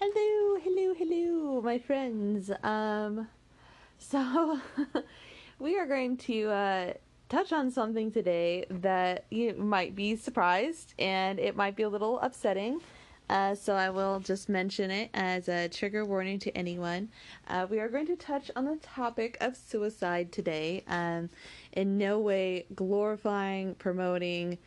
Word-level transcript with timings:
Hello, 0.00 0.60
hello, 0.62 0.94
hello, 0.94 1.60
my 1.60 1.76
friends. 1.76 2.52
Um, 2.62 3.26
so 3.98 4.60
we 5.58 5.76
are 5.76 5.86
going 5.86 6.16
to 6.18 6.48
uh, 6.50 6.92
touch 7.28 7.52
on 7.52 7.72
something 7.72 8.12
today 8.12 8.64
that 8.70 9.24
you 9.28 9.54
might 9.54 9.96
be 9.96 10.14
surprised 10.14 10.94
and 11.00 11.40
it 11.40 11.56
might 11.56 11.74
be 11.74 11.82
a 11.82 11.88
little 11.88 12.20
upsetting. 12.20 12.80
Uh, 13.28 13.56
so 13.56 13.74
I 13.74 13.90
will 13.90 14.20
just 14.20 14.48
mention 14.48 14.92
it 14.92 15.10
as 15.14 15.48
a 15.48 15.68
trigger 15.68 16.04
warning 16.04 16.38
to 16.40 16.56
anyone. 16.56 17.08
Uh, 17.48 17.66
we 17.68 17.80
are 17.80 17.88
going 17.88 18.06
to 18.06 18.16
touch 18.16 18.52
on 18.54 18.66
the 18.66 18.76
topic 18.76 19.36
of 19.40 19.56
suicide 19.56 20.30
today. 20.30 20.84
Um, 20.86 21.28
in 21.72 21.98
no 21.98 22.20
way 22.20 22.66
glorifying, 22.72 23.74
promoting, 23.74 24.58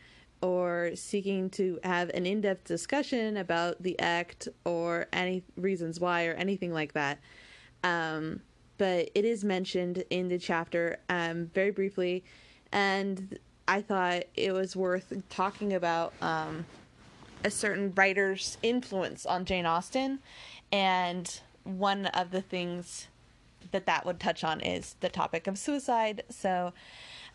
or 0.42 0.90
seeking 0.94 1.48
to 1.50 1.78
have 1.84 2.10
an 2.10 2.26
in 2.26 2.40
depth 2.40 2.64
discussion 2.64 3.36
about 3.36 3.82
the 3.82 3.98
act 4.00 4.48
or 4.64 5.06
any 5.12 5.42
reasons 5.56 6.00
why 6.00 6.26
or 6.26 6.32
anything 6.32 6.72
like 6.72 6.92
that. 6.92 7.18
Um, 7.84 8.40
but 8.78 9.10
it 9.14 9.24
is 9.24 9.44
mentioned 9.44 10.04
in 10.10 10.28
the 10.28 10.38
chapter 10.38 10.98
um, 11.08 11.50
very 11.54 11.70
briefly, 11.70 12.24
and 12.72 13.38
I 13.68 13.80
thought 13.80 14.24
it 14.34 14.52
was 14.52 14.74
worth 14.74 15.12
talking 15.28 15.72
about 15.74 16.12
um, 16.20 16.66
a 17.44 17.50
certain 17.50 17.92
writer's 17.94 18.58
influence 18.62 19.24
on 19.24 19.44
Jane 19.44 19.66
Austen, 19.66 20.18
and 20.72 21.40
one 21.64 22.06
of 22.06 22.32
the 22.32 22.42
things 22.42 23.06
that 23.70 23.86
that 23.86 24.04
would 24.04 24.18
touch 24.18 24.42
on 24.42 24.60
is 24.60 24.96
the 25.00 25.08
topic 25.08 25.46
of 25.46 25.58
suicide. 25.58 26.24
So, 26.28 26.72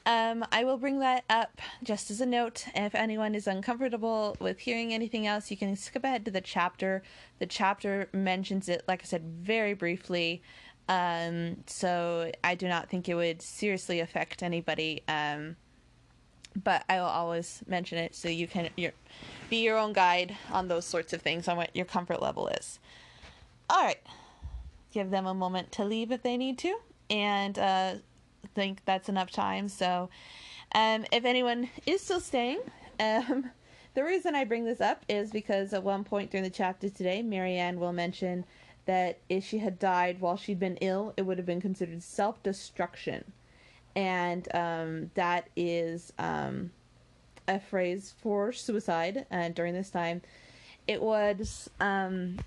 um, 0.08 0.46
I 0.54 0.64
will 0.64 0.78
bring 0.78 1.00
that 1.02 1.26
up 1.30 1.60
just 1.84 2.10
as 2.10 2.22
a 2.22 2.26
note. 2.26 2.66
If 2.74 2.96
anyone 2.96 3.36
is 3.36 3.46
uncomfortable 3.46 4.38
with 4.40 4.58
hearing 4.58 4.94
anything 4.94 5.28
else, 5.28 5.52
you 5.52 5.58
can 5.58 5.76
skip 5.76 6.06
ahead 6.06 6.24
to 6.26 6.32
the 6.32 6.40
chapter. 6.40 7.04
The 7.40 7.46
chapter 7.46 8.08
mentions 8.14 8.70
it, 8.70 8.86
like 8.88 9.02
I 9.02 9.06
said, 9.06 9.24
very 9.26 9.74
briefly. 9.74 10.42
Um, 10.88 11.58
so 11.66 12.32
I 12.42 12.56
do 12.56 12.70
not 12.70 12.90
think 12.90 13.10
it 13.10 13.16
would 13.16 13.42
seriously 13.42 14.00
affect 14.00 14.44
anybody. 14.44 15.04
Um, 15.10 15.58
but 16.64 16.86
I 16.88 17.00
will 17.00 17.08
always 17.08 17.62
mention 17.68 17.98
it 17.98 18.16
so 18.16 18.30
you 18.30 18.48
can 18.48 18.70
be 19.50 19.58
your 19.58 19.78
own 19.78 19.92
guide 19.92 20.38
on 20.54 20.70
those 20.70 20.86
sorts 20.86 21.12
of 21.12 21.22
things 21.22 21.50
on 21.50 21.58
what 21.58 21.76
your 21.76 21.86
comfort 21.86 22.22
level 22.22 22.48
is. 22.48 22.80
All 23.70 23.84
right. 23.84 24.00
Give 24.94 25.12
them 25.12 25.26
a 25.26 25.34
moment 25.34 25.74
to 25.74 25.84
leave 25.84 26.14
if 26.14 26.24
they 26.24 26.38
need 26.38 26.58
to. 26.60 26.78
And 27.10 27.60
uh, 27.60 27.96
think 28.54 28.82
that's 28.86 29.10
enough 29.10 29.32
time. 29.32 29.70
So, 29.70 30.10
um, 30.74 31.06
if 31.12 31.26
anyone 31.26 31.70
is 31.86 32.02
still 32.02 32.20
staying, 32.20 32.60
um, 33.00 33.52
the 33.94 34.04
reason 34.04 34.36
I 34.36 34.44
bring 34.44 34.66
this 34.66 34.82
up 34.82 35.04
is 35.08 35.32
because 35.32 35.74
at 35.74 35.84
one 35.84 36.04
point 36.04 36.32
during 36.32 36.44
the 36.44 36.50
chapter 36.50 36.90
today, 36.90 37.22
Marianne 37.22 37.80
will 37.80 37.94
mention 37.94 38.46
that 38.86 39.20
if 39.30 39.46
she 39.46 39.60
had 39.60 39.78
died 39.80 40.20
while 40.22 40.38
she'd 40.38 40.60
been 40.60 40.78
ill, 40.78 41.14
it 41.18 41.24
would 41.24 41.38
have 41.38 41.46
been 41.46 41.62
considered 41.62 42.02
self 42.02 42.42
destruction. 42.42 43.32
And 43.96 44.48
um, 44.56 45.12
that 45.16 45.50
is 45.56 46.14
um, 46.20 46.72
a 47.48 47.60
phrase 47.60 48.14
for 48.22 48.52
suicide 48.52 49.26
uh, 49.32 49.50
during 49.50 49.74
this 49.74 49.90
time. 49.90 50.22
It 50.88 51.02
was 51.02 51.70
um, 51.80 52.38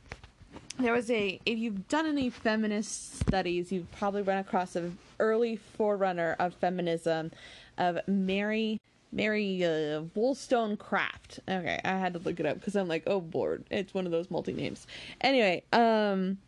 there 0.79 0.93
was 0.93 1.11
a 1.11 1.41
if 1.45 1.59
you've 1.59 1.89
done 1.89 2.07
any 2.07 2.31
feminist 2.31 3.21
studies 3.21 3.71
you've 3.73 3.91
probably 3.93 4.23
run 4.23 4.39
across 4.39 4.77
an 4.77 4.97
early 5.19 5.57
forerunner 5.57 6.37
of 6.39 6.55
feminism 6.55 7.31
of 7.79 7.99
mary 8.07 8.81
mary 9.13 9.65
uh, 9.65 10.03
wollstonecraft. 10.15 11.41
Okay 11.49 11.81
i 11.85 11.99
had 11.99 12.13
to 12.15 12.19
look 12.21 12.41
it 12.41 12.47
up 12.47 12.59
because 12.59 12.77
i'm 12.77 12.89
like 12.89 13.03
oh 13.07 13.25
lord 13.33 13.65
it's 13.71 13.93
one 13.93 14.07
of 14.07 14.13
those 14.13 14.31
multi 14.31 14.53
names. 14.53 14.87
Anyway 15.21 15.63
um 15.73 16.39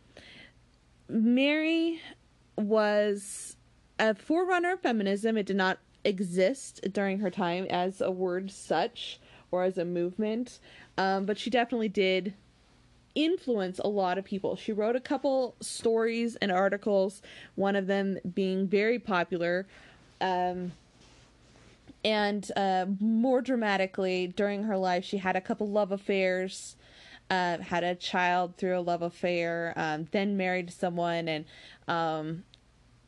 mary 1.09 2.01
was 2.57 3.55
a 3.99 4.15
forerunner 4.15 4.73
of 4.73 4.79
feminism. 4.79 5.37
It 5.37 5.45
did 5.45 5.55
not 5.55 5.79
exist 6.03 6.81
during 6.91 7.19
her 7.19 7.29
time 7.29 7.65
as 7.69 8.01
a 8.01 8.11
word 8.11 8.51
such 8.51 9.19
or 9.51 9.63
as 9.63 9.77
a 9.77 9.85
movement 9.85 10.59
um, 10.97 11.25
but 11.25 11.37
she 11.37 11.49
definitely 11.49 11.89
did 11.89 12.33
influence 13.15 13.79
a 13.79 13.87
lot 13.87 14.17
of 14.17 14.25
people. 14.25 14.55
She 14.55 14.71
wrote 14.71 14.95
a 14.95 14.99
couple 14.99 15.55
stories 15.61 16.35
and 16.37 16.51
articles, 16.51 17.21
one 17.55 17.75
of 17.75 17.87
them 17.87 18.17
being 18.33 18.67
very 18.67 18.99
popular. 18.99 19.65
Um, 20.21 20.71
and 22.03 22.49
uh, 22.55 22.85
more 22.99 23.41
dramatically, 23.41 24.27
during 24.27 24.63
her 24.63 24.77
life, 24.77 25.05
she 25.05 25.17
had 25.17 25.35
a 25.35 25.41
couple 25.41 25.69
love 25.69 25.91
affairs, 25.91 26.75
uh, 27.29 27.59
had 27.59 27.83
a 27.83 27.95
child 27.95 28.57
through 28.57 28.77
a 28.77 28.81
love 28.81 29.01
affair, 29.01 29.73
um, 29.75 30.07
then 30.11 30.35
married 30.35 30.71
someone, 30.71 31.27
and 31.27 31.45
um, 31.87 32.43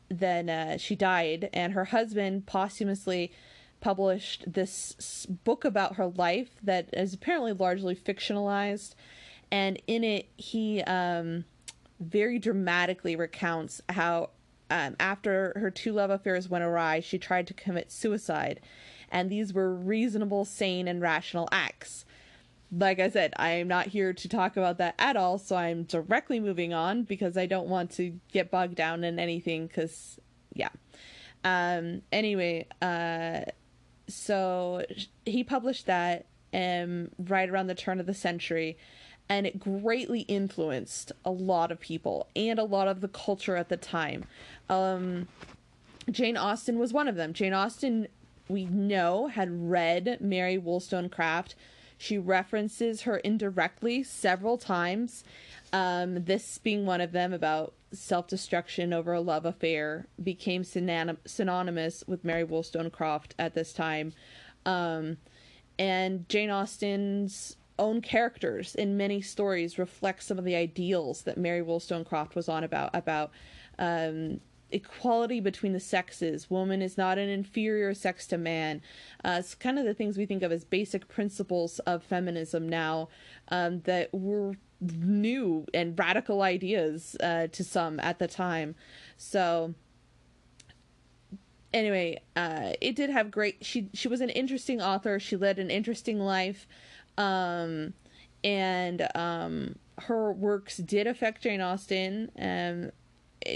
then 0.08 0.48
uh, 0.48 0.78
she 0.78 0.96
died. 0.96 1.50
And 1.52 1.74
her 1.74 1.86
husband 1.86 2.46
posthumously 2.46 3.32
published 3.80 4.50
this 4.50 5.26
book 5.44 5.64
about 5.64 5.96
her 5.96 6.06
life 6.06 6.50
that 6.62 6.88
is 6.92 7.12
apparently 7.12 7.52
largely 7.52 7.94
fictionalized 7.94 8.94
and 9.50 9.80
in 9.86 10.04
it 10.04 10.28
he 10.36 10.82
um, 10.82 11.44
very 12.00 12.38
dramatically 12.38 13.16
recounts 13.16 13.80
how 13.88 14.30
um, 14.70 14.96
after 14.98 15.52
her 15.56 15.70
two 15.70 15.92
love 15.92 16.10
affairs 16.10 16.48
went 16.48 16.64
awry, 16.64 17.00
she 17.00 17.18
tried 17.18 17.46
to 17.46 17.54
commit 17.54 17.92
suicide, 17.92 18.60
and 19.10 19.30
these 19.30 19.52
were 19.52 19.72
reasonable, 19.72 20.44
sane, 20.44 20.88
and 20.88 21.00
rational 21.00 21.48
acts. 21.52 22.04
Like 22.72 22.98
I 22.98 23.08
said, 23.08 23.32
I 23.36 23.50
am 23.50 23.68
not 23.68 23.86
here 23.86 24.12
to 24.12 24.28
talk 24.28 24.56
about 24.56 24.78
that 24.78 24.96
at 24.98 25.16
all, 25.16 25.38
so 25.38 25.54
I'm 25.54 25.84
directly 25.84 26.40
moving 26.40 26.74
on 26.74 27.04
because 27.04 27.36
I 27.36 27.46
don't 27.46 27.68
want 27.68 27.92
to 27.92 28.18
get 28.32 28.50
bogged 28.50 28.74
down 28.74 29.04
in 29.04 29.20
anything. 29.20 29.68
Because, 29.68 30.18
yeah. 30.52 30.70
Um. 31.44 32.02
Anyway, 32.10 32.66
uh, 32.82 33.42
so 34.08 34.84
he 35.24 35.44
published 35.44 35.86
that 35.86 36.26
um 36.52 37.10
right 37.18 37.48
around 37.48 37.68
the 37.68 37.74
turn 37.74 38.00
of 38.00 38.06
the 38.06 38.14
century, 38.14 38.76
and 39.28 39.46
it 39.46 39.58
greatly 39.58 40.20
influenced 40.22 41.12
a 41.24 41.30
lot 41.30 41.72
of 41.72 41.80
people 41.80 42.28
and 42.36 42.58
a 42.58 42.64
lot 42.64 42.88
of 42.88 43.00
the 43.00 43.08
culture 43.08 43.56
at 43.56 43.68
the 43.68 43.76
time. 43.76 44.24
Um, 44.68 45.28
Jane 46.10 46.36
Austen 46.36 46.78
was 46.78 46.92
one 46.92 47.08
of 47.08 47.16
them. 47.16 47.32
Jane 47.32 47.52
Austen, 47.52 48.06
we 48.48 48.66
know, 48.66 49.26
had 49.26 49.68
read 49.68 50.18
Mary 50.20 50.56
Wollstonecraft. 50.56 51.56
She 51.98 52.18
references 52.18 53.02
her 53.02 53.16
indirectly 53.18 54.02
several 54.02 54.58
times. 54.58 55.24
Um, 55.72 56.24
this 56.24 56.58
being 56.58 56.86
one 56.86 57.00
of 57.00 57.12
them 57.12 57.32
about 57.32 57.72
self 57.92 58.28
destruction 58.28 58.92
over 58.92 59.12
a 59.14 59.20
love 59.20 59.44
affair 59.44 60.06
became 60.22 60.62
synonym- 60.62 61.18
synonymous 61.24 62.04
with 62.06 62.24
Mary 62.24 62.44
Wollstonecraft 62.44 63.34
at 63.38 63.54
this 63.54 63.72
time. 63.72 64.12
Um, 64.64 65.16
and 65.78 66.28
Jane 66.28 66.50
Austen's 66.50 67.56
own 67.78 68.00
characters 68.00 68.74
in 68.74 68.96
many 68.96 69.20
stories 69.20 69.78
reflect 69.78 70.22
some 70.22 70.38
of 70.38 70.44
the 70.44 70.56
ideals 70.56 71.22
that 71.22 71.36
Mary 71.36 71.62
Wollstonecraft 71.62 72.34
was 72.34 72.48
on 72.48 72.64
about 72.64 72.90
about 72.94 73.30
um, 73.78 74.40
equality 74.70 75.40
between 75.40 75.72
the 75.72 75.80
sexes. 75.80 76.50
Woman 76.50 76.82
is 76.82 76.98
not 76.98 77.18
an 77.18 77.28
inferior 77.28 77.94
sex 77.94 78.26
to 78.28 78.38
man. 78.38 78.82
Uh, 79.24 79.36
it's 79.40 79.54
kind 79.54 79.78
of 79.78 79.84
the 79.84 79.94
things 79.94 80.16
we 80.16 80.26
think 80.26 80.42
of 80.42 80.52
as 80.52 80.64
basic 80.64 81.08
principles 81.08 81.78
of 81.80 82.02
feminism 82.02 82.68
now 82.68 83.08
um, 83.48 83.80
that 83.82 84.12
were 84.12 84.54
new 84.80 85.66
and 85.72 85.98
radical 85.98 86.42
ideas 86.42 87.16
uh, 87.22 87.46
to 87.48 87.64
some 87.64 88.00
at 88.00 88.18
the 88.18 88.26
time. 88.26 88.74
So 89.16 89.74
anyway, 91.72 92.20
uh, 92.34 92.72
it 92.80 92.96
did 92.96 93.10
have 93.10 93.30
great. 93.30 93.64
She 93.64 93.88
she 93.94 94.08
was 94.08 94.20
an 94.20 94.30
interesting 94.30 94.80
author. 94.80 95.18
She 95.20 95.36
led 95.36 95.58
an 95.58 95.70
interesting 95.70 96.18
life. 96.18 96.66
Um, 97.18 97.94
and 98.44 99.08
um, 99.14 99.76
her 99.98 100.32
works 100.32 100.76
did 100.76 101.06
affect 101.06 101.42
Jane 101.42 101.60
Austen. 101.60 102.30
Um, 102.38 102.90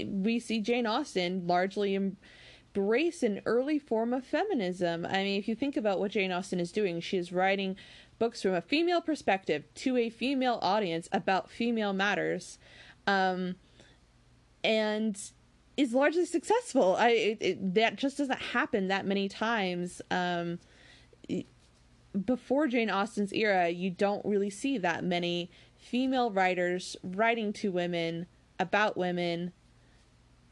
we 0.05 0.39
see 0.39 0.59
Jane 0.59 0.85
Austen 0.85 1.47
largely 1.47 1.95
embrace 1.95 3.23
an 3.23 3.41
early 3.45 3.79
form 3.79 4.13
of 4.13 4.25
feminism. 4.25 5.05
I 5.05 5.23
mean, 5.23 5.39
if 5.39 5.47
you 5.47 5.55
think 5.55 5.77
about 5.77 5.99
what 5.99 6.11
Jane 6.11 6.31
Austen 6.31 6.59
is 6.59 6.71
doing, 6.71 6.99
she 6.99 7.17
is 7.17 7.31
writing 7.31 7.75
books 8.19 8.41
from 8.41 8.53
a 8.53 8.61
female 8.61 9.01
perspective 9.01 9.63
to 9.75 9.97
a 9.97 10.09
female 10.09 10.59
audience 10.61 11.09
about 11.11 11.49
female 11.49 11.93
matters, 11.93 12.59
um, 13.07 13.55
and 14.63 15.19
is 15.77 15.93
largely 15.93 16.25
successful. 16.25 16.95
I 16.97 17.09
it, 17.09 17.37
it, 17.41 17.73
that 17.75 17.95
just 17.95 18.17
doesn't 18.17 18.39
happen 18.39 18.89
that 18.89 19.05
many 19.05 19.27
times. 19.27 20.01
Um, 20.11 20.59
before 22.25 22.67
Jane 22.67 22.89
Austen's 22.89 23.33
era, 23.33 23.69
you 23.69 23.89
don't 23.89 24.25
really 24.25 24.49
see 24.49 24.77
that 24.77 25.03
many 25.03 25.49
female 25.77 26.29
writers 26.31 26.95
writing 27.03 27.53
to 27.53 27.71
women 27.71 28.27
about 28.59 28.97
women 28.97 29.53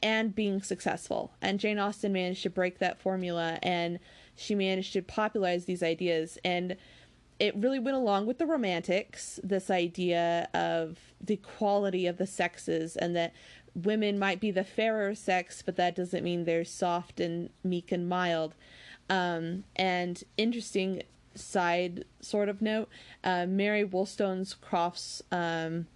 and 0.02 0.34
being 0.34 0.62
successful. 0.62 1.34
And 1.42 1.60
Jane 1.60 1.80
Austen 1.80 2.14
managed 2.14 2.44
to 2.44 2.50
break 2.50 2.80
that 2.80 3.00
formula 3.00 3.60
and 3.62 4.00
she 4.36 4.56
managed 4.56 4.94
to 4.94 5.02
popularize 5.02 5.66
these 5.66 5.84
ideas. 5.84 6.38
And 6.44 6.78
it 7.40 7.56
really 7.56 7.80
went 7.80 7.98
along 7.98 8.26
with 8.26 8.38
the 8.38 8.46
romantics, 8.46 9.40
this 9.44 9.70
idea 9.70 10.48
of 10.54 10.98
the 11.22 11.38
quality 11.38 12.08
of 12.08 12.18
the 12.18 12.28
sexes 12.28 12.96
and 12.96 13.16
that 13.16 13.34
women 13.76 14.18
might 14.18 14.40
be 14.40 14.52
the 14.52 14.64
fairer 14.64 15.14
sex, 15.14 15.62
but 15.62 15.76
that 15.76 15.96
doesn't 15.96 16.24
mean 16.24 16.46
they're 16.46 16.66
soft 16.66 17.20
and 17.20 17.50
meek 17.64 17.92
and 17.92 18.08
mild. 18.10 18.56
Um, 19.10 19.64
and 19.76 20.24
interesting 20.38 21.04
side 21.36 22.06
sort 22.22 22.50
of 22.50 22.62
note 22.62 22.90
uh, 23.24 23.46
Mary 23.46 23.84
Wollstonecraft's, 23.84 25.22
um, 25.32 25.88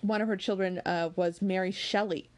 one 0.00 0.20
of 0.20 0.28
her 0.28 0.36
children 0.36 0.80
uh, 0.84 1.10
was 1.16 1.42
Mary 1.42 1.72
Shelley. 1.72 2.28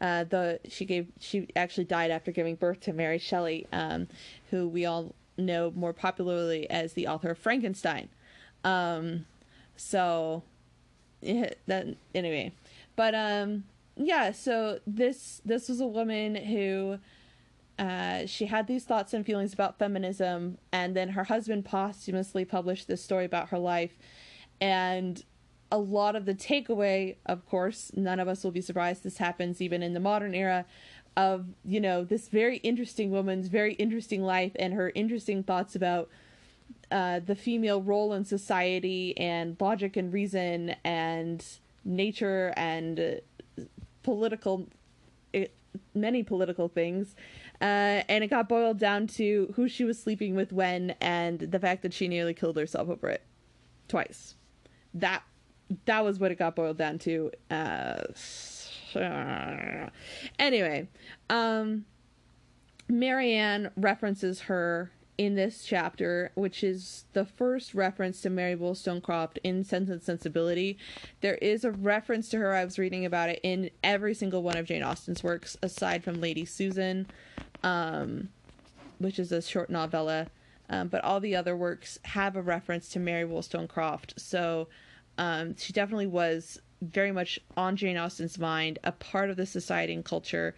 Uh, 0.00 0.24
the 0.24 0.58
she 0.68 0.84
gave 0.84 1.06
she 1.20 1.46
actually 1.54 1.84
died 1.84 2.10
after 2.10 2.32
giving 2.32 2.56
birth 2.56 2.80
to 2.80 2.92
Mary 2.92 3.18
Shelley, 3.18 3.66
um, 3.72 4.08
who 4.50 4.66
we 4.66 4.84
all 4.84 5.14
know 5.38 5.72
more 5.74 5.92
popularly 5.92 6.68
as 6.68 6.94
the 6.94 7.06
author 7.06 7.30
of 7.30 7.38
Frankenstein. 7.38 8.08
Um, 8.64 9.26
so 9.76 10.42
that 11.22 11.96
anyway, 12.14 12.52
but 12.96 13.14
um, 13.14 13.64
yeah. 13.96 14.32
So 14.32 14.80
this 14.86 15.40
this 15.44 15.68
was 15.68 15.80
a 15.80 15.86
woman 15.86 16.34
who 16.34 16.98
uh, 17.78 18.26
she 18.26 18.46
had 18.46 18.66
these 18.66 18.84
thoughts 18.84 19.12
and 19.12 19.26
feelings 19.26 19.52
about 19.52 19.78
feminism, 19.78 20.58
and 20.72 20.96
then 20.96 21.10
her 21.10 21.24
husband 21.24 21.64
posthumously 21.64 22.44
published 22.44 22.88
this 22.88 23.02
story 23.02 23.24
about 23.24 23.48
her 23.48 23.58
life, 23.58 23.96
and 24.60 25.24
a 25.72 25.78
lot 25.78 26.14
of 26.14 26.24
the 26.24 26.34
takeaway, 26.34 27.16
of 27.26 27.44
course, 27.46 27.90
none 27.96 28.20
of 28.20 28.28
us 28.28 28.44
will 28.44 28.52
be 28.52 28.60
surprised 28.60 29.02
this 29.02 29.18
happens 29.18 29.60
even 29.60 29.82
in 29.82 29.92
the 29.92 30.00
modern 30.00 30.34
era, 30.34 30.64
of 31.16 31.46
you 31.64 31.80
know 31.80 32.04
this 32.04 32.28
very 32.28 32.58
interesting 32.58 33.10
woman's 33.10 33.48
very 33.48 33.74
interesting 33.74 34.22
life 34.22 34.52
and 34.56 34.74
her 34.74 34.90
interesting 34.94 35.42
thoughts 35.42 35.76
about 35.76 36.08
uh, 36.90 37.20
the 37.20 37.34
female 37.34 37.82
role 37.82 38.12
in 38.12 38.24
society 38.24 39.16
and 39.18 39.56
logic 39.60 39.96
and 39.96 40.12
reason 40.12 40.74
and 40.84 41.44
nature 41.84 42.52
and 42.56 43.00
uh, 43.00 43.62
political 44.02 44.66
it, 45.32 45.54
many 45.94 46.22
political 46.22 46.68
things 46.68 47.14
uh, 47.60 48.02
and 48.08 48.24
it 48.24 48.28
got 48.28 48.48
boiled 48.48 48.78
down 48.78 49.06
to 49.06 49.52
who 49.56 49.68
she 49.68 49.84
was 49.84 50.00
sleeping 50.00 50.34
with 50.34 50.52
when 50.52 50.90
and 51.00 51.38
the 51.40 51.58
fact 51.58 51.82
that 51.82 51.92
she 51.92 52.08
nearly 52.08 52.34
killed 52.34 52.56
herself 52.56 52.88
over 52.88 53.08
it 53.08 53.22
twice. 53.88 54.34
That 54.92 55.22
that 55.86 56.04
was 56.04 56.18
what 56.18 56.30
it 56.30 56.38
got 56.38 56.56
boiled 56.56 56.76
down 56.76 56.98
to 57.00 57.30
uh, 57.50 57.96
anyway, 60.38 60.88
um, 61.30 61.84
Marianne 62.88 63.70
references 63.76 64.42
her 64.42 64.90
in 65.16 65.34
this 65.34 65.64
chapter, 65.64 66.32
which 66.34 66.64
is 66.64 67.04
the 67.12 67.24
first 67.24 67.74
reference 67.74 68.20
to 68.22 68.30
Mary 68.30 68.54
Wollstonecraft 68.54 69.38
in 69.44 69.62
Sense 69.64 69.88
and 69.90 70.02
Sensibility. 70.02 70.76
There 71.20 71.36
is 71.36 71.64
a 71.64 71.70
reference 71.70 72.28
to 72.30 72.38
her, 72.38 72.54
I 72.54 72.64
was 72.64 72.78
reading 72.78 73.04
about 73.04 73.28
it, 73.28 73.40
in 73.42 73.70
every 73.82 74.14
single 74.14 74.42
one 74.42 74.56
of 74.56 74.66
Jane 74.66 74.82
Austen's 74.82 75.22
works, 75.22 75.56
aside 75.62 76.02
from 76.02 76.20
Lady 76.20 76.44
Susan, 76.44 77.06
um, 77.62 78.28
which 78.98 79.18
is 79.18 79.30
a 79.30 79.40
short 79.40 79.70
novella. 79.70 80.28
Um, 80.68 80.88
but 80.88 81.04
all 81.04 81.20
the 81.20 81.36
other 81.36 81.56
works 81.56 81.98
have 82.04 82.36
a 82.36 82.42
reference 82.42 82.88
to 82.90 82.98
Mary 82.98 83.24
Wollstonecraft. 83.24 84.14
So 84.16 84.68
um, 85.18 85.56
she 85.56 85.72
definitely 85.72 86.06
was 86.06 86.58
very 86.80 87.12
much 87.12 87.38
on 87.56 87.76
Jane 87.76 87.96
Austen's 87.96 88.38
mind, 88.38 88.78
a 88.82 88.92
part 88.92 89.30
of 89.30 89.36
the 89.36 89.46
society 89.46 89.94
and 89.94 90.04
culture. 90.04 90.54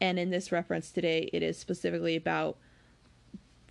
And 0.00 0.18
in 0.18 0.30
this 0.30 0.52
reference 0.52 0.90
today, 0.90 1.30
it 1.32 1.42
is 1.42 1.56
specifically 1.56 2.16
about 2.16 2.58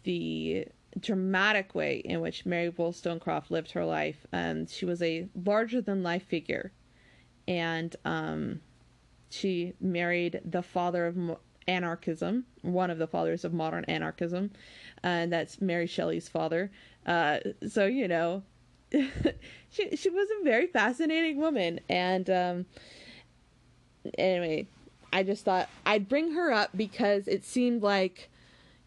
the 0.06 0.68
dramatic 1.00 1.75
way 1.75 1.98
in 1.98 2.22
which 2.22 2.46
Mary 2.46 2.69
Wollstonecraft 2.69 3.52
lived 3.52 3.72
her 3.72 3.84
life. 3.86 4.25
Um, 4.31 4.66
she 4.68 4.86
was 4.86 5.02
a 5.02 5.28
larger 5.36 5.81
than 5.81 6.04
life 6.04 6.24
figure, 6.24 6.72
and 7.48 7.96
um, 8.06 8.62
she 9.30 9.74
married 9.81 10.40
the 10.46 10.62
father 10.63 11.06
of 11.06 11.38
anarchism, 11.68 12.46
one 12.62 12.90
of 12.90 12.98
the 12.98 13.07
fathers 13.07 13.44
of 13.44 13.54
modern 13.54 13.84
anarchism, 13.86 14.52
and 15.04 15.31
that's 15.34 15.60
Mary 15.60 15.88
Shelley's 15.88 16.30
father. 16.30 16.72
Uh, 17.06 17.40
so 17.68 17.86
you 17.86 18.08
know, 18.08 18.44
she 18.92 19.96
she 19.96 20.10
was 20.10 20.28
a 20.40 20.44
very 20.44 20.68
fascinating 20.68 21.38
woman, 21.38 21.80
and 21.90 22.30
um, 22.30 22.66
anyway, 24.18 24.68
I 25.12 25.24
just 25.24 25.46
thought 25.46 25.69
I'd 25.86 26.08
bring 26.08 26.34
her 26.34 26.51
up 26.51 26.72
because 26.75 27.28
it 27.28 27.44
seemed 27.44 27.81
like, 27.81 28.30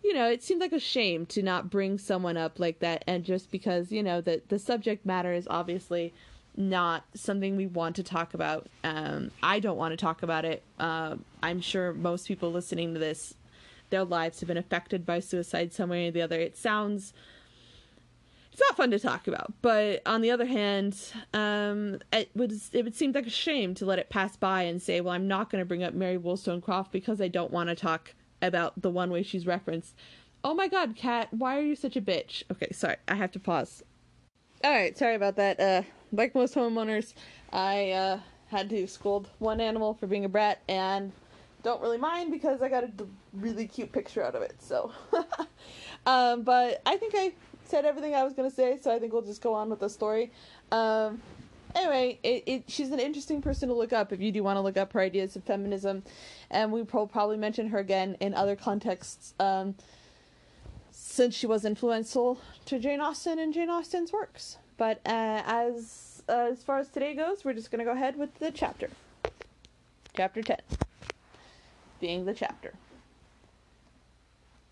you 0.02 0.14
know, 0.14 0.30
it 0.30 0.42
seemed 0.42 0.60
like 0.60 0.72
a 0.72 0.80
shame 0.80 1.26
to 1.26 1.42
not 1.42 1.70
bring 1.70 1.98
someone 1.98 2.36
up 2.36 2.58
like 2.58 2.78
that, 2.80 3.04
and 3.06 3.24
just 3.24 3.50
because 3.50 3.92
you 3.92 4.02
know 4.02 4.20
that 4.20 4.48
the 4.48 4.58
subject 4.58 5.04
matter 5.04 5.32
is 5.32 5.46
obviously 5.50 6.12
not 6.56 7.04
something 7.14 7.56
we 7.56 7.66
want 7.66 7.96
to 7.96 8.02
talk 8.02 8.34
about. 8.34 8.68
Um, 8.82 9.30
I 9.42 9.60
don't 9.60 9.76
want 9.76 9.92
to 9.92 9.96
talk 9.96 10.22
about 10.22 10.44
it. 10.44 10.62
Uh, 10.78 11.16
I'm 11.42 11.60
sure 11.60 11.92
most 11.92 12.26
people 12.26 12.50
listening 12.50 12.94
to 12.94 13.00
this, 13.00 13.34
their 13.90 14.04
lives 14.04 14.40
have 14.40 14.48
been 14.48 14.56
affected 14.56 15.06
by 15.06 15.20
suicide 15.20 15.72
some 15.72 15.90
way 15.90 16.08
or 16.08 16.10
the 16.10 16.22
other. 16.22 16.40
It 16.40 16.56
sounds 16.56 17.12
it's 18.58 18.68
not 18.68 18.76
fun 18.76 18.90
to 18.90 18.98
talk 18.98 19.28
about. 19.28 19.52
But 19.62 20.02
on 20.04 20.20
the 20.20 20.32
other 20.32 20.46
hand, 20.46 20.98
um, 21.32 22.00
it 22.12 22.28
would 22.34 22.52
it 22.72 22.82
would 22.82 22.96
seem 22.96 23.12
like 23.12 23.26
a 23.26 23.30
shame 23.30 23.74
to 23.74 23.86
let 23.86 24.00
it 24.00 24.10
pass 24.10 24.36
by 24.36 24.62
and 24.62 24.82
say, 24.82 25.00
well, 25.00 25.14
I'm 25.14 25.28
not 25.28 25.50
going 25.50 25.62
to 25.62 25.66
bring 25.66 25.84
up 25.84 25.94
Mary 25.94 26.16
Wollstonecraft 26.16 26.90
because 26.90 27.20
I 27.20 27.28
don't 27.28 27.52
want 27.52 27.68
to 27.68 27.76
talk 27.76 28.14
about 28.40 28.80
the 28.80 28.90
one 28.90 29.10
way 29.10 29.22
she's 29.22 29.46
referenced. 29.46 29.94
Oh 30.44 30.54
my 30.54 30.68
God, 30.68 30.94
Kat, 30.96 31.28
why 31.32 31.58
are 31.58 31.62
you 31.62 31.74
such 31.74 31.96
a 31.96 32.00
bitch? 32.00 32.44
Okay, 32.50 32.68
sorry, 32.72 32.96
I 33.08 33.16
have 33.16 33.32
to 33.32 33.40
pause. 33.40 33.82
All 34.64 34.70
right, 34.70 34.96
sorry 34.96 35.14
about 35.14 35.36
that. 35.36 35.60
Uh, 35.60 35.82
like 36.12 36.34
most 36.34 36.54
homeowners, 36.54 37.14
I 37.52 37.90
uh, 37.90 38.20
had 38.48 38.70
to 38.70 38.86
scold 38.86 39.28
one 39.38 39.60
animal 39.60 39.94
for 39.94 40.06
being 40.06 40.24
a 40.24 40.28
brat 40.28 40.62
and 40.68 41.12
don't 41.62 41.82
really 41.82 41.98
mind 41.98 42.30
because 42.30 42.62
I 42.62 42.68
got 42.68 42.84
a 42.84 42.90
really 43.32 43.66
cute 43.66 43.92
picture 43.92 44.22
out 44.22 44.34
of 44.34 44.42
it. 44.42 44.54
So, 44.60 44.92
um, 46.06 46.42
but 46.42 46.82
I 46.86 46.96
think 46.96 47.14
I 47.16 47.32
said 47.64 47.84
everything 47.84 48.14
I 48.14 48.24
was 48.24 48.32
gonna 48.32 48.50
say, 48.50 48.78
so 48.80 48.94
I 48.94 48.98
think 48.98 49.12
we'll 49.12 49.22
just 49.22 49.42
go 49.42 49.54
on 49.54 49.68
with 49.70 49.80
the 49.80 49.90
story. 49.90 50.32
Um, 50.72 51.20
anyway, 51.74 52.18
it, 52.22 52.42
it, 52.46 52.64
she's 52.68 52.90
an 52.90 53.00
interesting 53.00 53.42
person 53.42 53.68
to 53.68 53.74
look 53.74 53.92
up 53.92 54.12
if 54.12 54.20
you 54.20 54.32
do 54.32 54.42
want 54.42 54.56
to 54.56 54.60
look 54.60 54.76
up 54.76 54.92
her 54.92 55.00
ideas 55.00 55.36
of 55.36 55.44
feminism, 55.44 56.02
and 56.50 56.72
we 56.72 56.82
will 56.82 57.06
probably 57.06 57.36
mention 57.36 57.68
her 57.68 57.78
again 57.78 58.16
in 58.20 58.34
other 58.34 58.56
contexts. 58.56 59.34
Um, 59.38 59.74
since 60.90 61.34
she 61.34 61.46
was 61.46 61.64
influential 61.64 62.40
to 62.66 62.78
Jane 62.78 63.00
Austen 63.00 63.38
and 63.38 63.52
Jane 63.54 63.70
Austen's 63.70 64.12
works. 64.12 64.58
But 64.76 65.00
uh, 65.06 65.42
as 65.46 66.22
uh, 66.28 66.48
as 66.52 66.62
far 66.62 66.78
as 66.78 66.88
today 66.88 67.14
goes, 67.14 67.44
we're 67.44 67.54
just 67.54 67.70
gonna 67.70 67.84
go 67.84 67.92
ahead 67.92 68.16
with 68.16 68.38
the 68.38 68.50
chapter. 68.50 68.90
Chapter 70.16 70.42
ten, 70.42 70.60
being 72.00 72.24
the 72.24 72.34
chapter. 72.34 72.74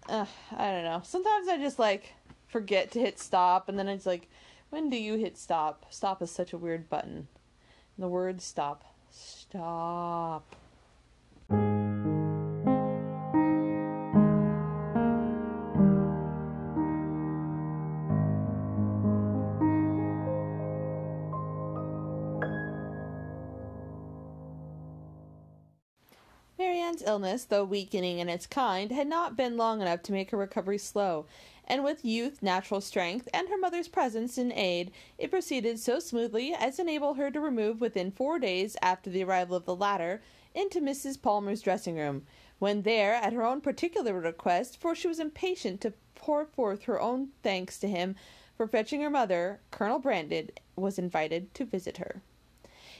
Uh, 0.09 0.27
I 0.57 0.71
don't 0.71 0.85
know. 0.85 1.01
Sometimes 1.05 1.49
I 1.49 1.59
just 1.59 1.79
like 1.79 2.15
forget 2.49 2.93
to 2.93 3.01
hit 3.01 3.19
stop, 3.19 3.69
and 3.69 3.77
then 3.77 3.89
it's 3.89 4.07
like, 4.07 4.29
when 4.77 4.91
do 4.91 4.99
you 4.99 5.15
hit 5.17 5.39
stop? 5.39 5.87
Stop 5.89 6.21
is 6.21 6.31
such 6.31 6.53
a 6.53 6.59
weird 6.59 6.91
button. 6.91 7.29
The 7.97 8.09
word 8.09 8.43
stop. 8.43 8.85
Stop. 9.11 10.55
Illness, 27.07 27.45
though 27.45 27.65
weakening 27.65 28.19
in 28.19 28.29
its 28.29 28.47
kind, 28.47 28.91
had 28.91 29.07
not 29.07 29.37
been 29.37 29.57
long 29.57 29.81
enough 29.81 30.03
to 30.03 30.13
make 30.13 30.33
her 30.33 30.37
recovery 30.37 30.79
slow, 30.79 31.27
and 31.67 31.83
with 31.83 32.05
youth, 32.05 32.43
natural 32.43 32.81
strength, 32.81 33.29
and 33.35 33.49
her 33.49 33.59
mother's 33.59 33.89
presence 33.89 34.39
in 34.39 34.53
aid, 34.53 34.91
it 35.19 35.31
proceeded 35.31 35.79
so 35.79 35.99
smoothly 35.99 36.55
as 36.55 36.79
enable 36.79 37.15
her 37.15 37.31
to 37.31 37.41
remove 37.41 37.81
within 37.81 38.11
four 38.11 38.39
days 38.39 38.77
after 38.81 39.11
the 39.11 39.25
arrival 39.25 39.57
of 39.57 39.65
the 39.65 39.75
latter 39.75 40.23
into 40.55 40.81
Mrs. 40.81 41.21
Palmer's 41.21 41.63
dressing 41.63 41.97
room, 41.97 42.27
when 42.59 42.83
there, 42.83 43.15
at 43.15 43.33
her 43.33 43.45
own 43.45 43.61
particular 43.61 44.19
request, 44.19 44.81
for 44.81 44.95
she 44.95 45.09
was 45.09 45.21
impatient 45.21 45.81
to 45.81 45.93
pour 46.15 46.47
forth 46.47 46.85
her 46.85 47.01
own 47.01 47.29
thanks 47.43 47.79
to 47.79 47.89
him 47.89 48.17
for 48.57 48.67
fetching 48.67 49.03
her 49.03 49.11
mother, 49.11 49.61
Colonel 49.71 49.99
Brandon 49.99 50.51
was 50.77 50.99
invited 50.99 51.53
to 51.55 51.65
visit 51.65 51.99
her. 51.99 52.23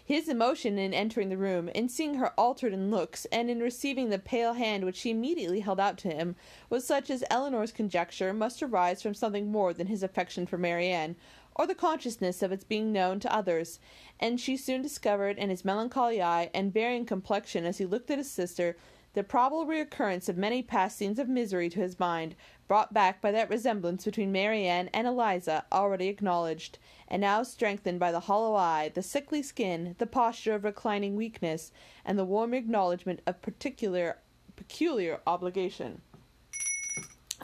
His 0.07 0.29
emotion 0.29 0.79
in 0.79 0.95
entering 0.95 1.31
the 1.31 1.37
room, 1.37 1.69
in 1.71 1.89
seeing 1.89 2.15
her 2.15 2.33
altered 2.39 2.73
in 2.73 2.93
looks, 2.93 3.25
and 3.33 3.51
in 3.51 3.59
receiving 3.59 4.09
the 4.09 4.21
pale 4.21 4.53
hand 4.53 4.85
which 4.85 4.95
she 4.95 5.11
immediately 5.11 5.59
held 5.59 5.81
out 5.81 5.99
to 5.99 6.09
him, 6.09 6.37
was 6.71 6.87
such 6.87 7.11
as 7.11 7.25
Elinor's 7.29 7.73
conjecture 7.73 8.33
must 8.33 8.63
arise 8.63 9.03
from 9.03 9.15
something 9.15 9.51
more 9.51 9.73
than 9.75 9.89
his 9.89 10.05
affection 10.05 10.47
for 10.47 10.59
Marianne, 10.59 11.17
or 11.57 11.67
the 11.67 11.75
consciousness 11.75 12.41
of 12.41 12.53
its 12.53 12.63
being 12.63 12.93
known 12.93 13.19
to 13.19 13.35
others, 13.35 13.81
and 14.21 14.41
she 14.41 14.57
soon 14.57 14.81
discovered 14.81 15.39
in 15.39 15.51
his 15.51 15.65
melancholy 15.65 16.23
eye 16.23 16.51
and 16.55 16.73
varying 16.73 17.05
complexion 17.05 17.65
as 17.65 17.79
he 17.79 17.85
looked 17.85 18.09
at 18.09 18.19
his 18.19 18.31
sister 18.31 18.77
the 19.17 19.25
probable 19.25 19.65
recurrence 19.65 20.29
of 20.29 20.37
many 20.37 20.63
past 20.63 20.99
scenes 20.99 21.19
of 21.19 21.27
misery 21.27 21.71
to 21.71 21.81
his 21.81 21.99
mind, 21.99 22.37
brought 22.69 22.93
back 22.93 23.23
by 23.23 23.31
that 23.33 23.49
resemblance 23.49 24.05
between 24.05 24.31
Marianne 24.31 24.91
and 24.93 25.07
Eliza 25.07 25.65
already 25.73 26.09
acknowledged, 26.09 26.79
and 27.09 27.23
now 27.23 27.43
strengthened 27.43 27.99
by 27.99 28.13
the 28.13 28.21
hollow 28.21 28.55
eye, 28.55 28.91
the 28.93 29.03
sickly 29.03 29.43
skin, 29.43 29.97
the 29.97 30.07
posture 30.07 30.55
of 30.55 30.65
reclining 30.65 31.17
weakness, 31.17 31.73
and 32.05 32.19
the 32.19 32.27
warm 32.27 32.53
acknowledgment 32.53 33.23
of 33.27 33.41
particular 33.41 34.19
peculiar 34.55 35.19
obligation. 35.27 36.03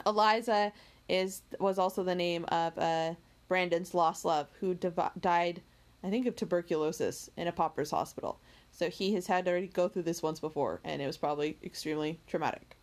Eliza 0.05 0.71
is 1.09 1.41
was 1.59 1.79
also 1.79 2.03
the 2.03 2.13
name 2.13 2.45
of 2.49 2.77
uh, 2.77 3.15
Brandon's 3.47 3.95
lost 3.95 4.25
love, 4.25 4.47
who 4.59 4.75
died, 4.75 5.63
I 6.03 6.09
think, 6.09 6.25
of 6.25 6.35
tuberculosis 6.35 7.29
in 7.37 7.47
a 7.47 7.51
pauper's 7.51 7.91
hospital. 7.91 8.39
So 8.71 8.89
he 8.89 9.13
has 9.13 9.27
had 9.27 9.45
to 9.45 9.51
already 9.51 9.67
go 9.67 9.87
through 9.87 10.03
this 10.03 10.21
once 10.21 10.39
before, 10.39 10.81
and 10.83 11.01
it 11.01 11.07
was 11.07 11.17
probably 11.17 11.57
extremely 11.63 12.19
traumatic. 12.27 12.77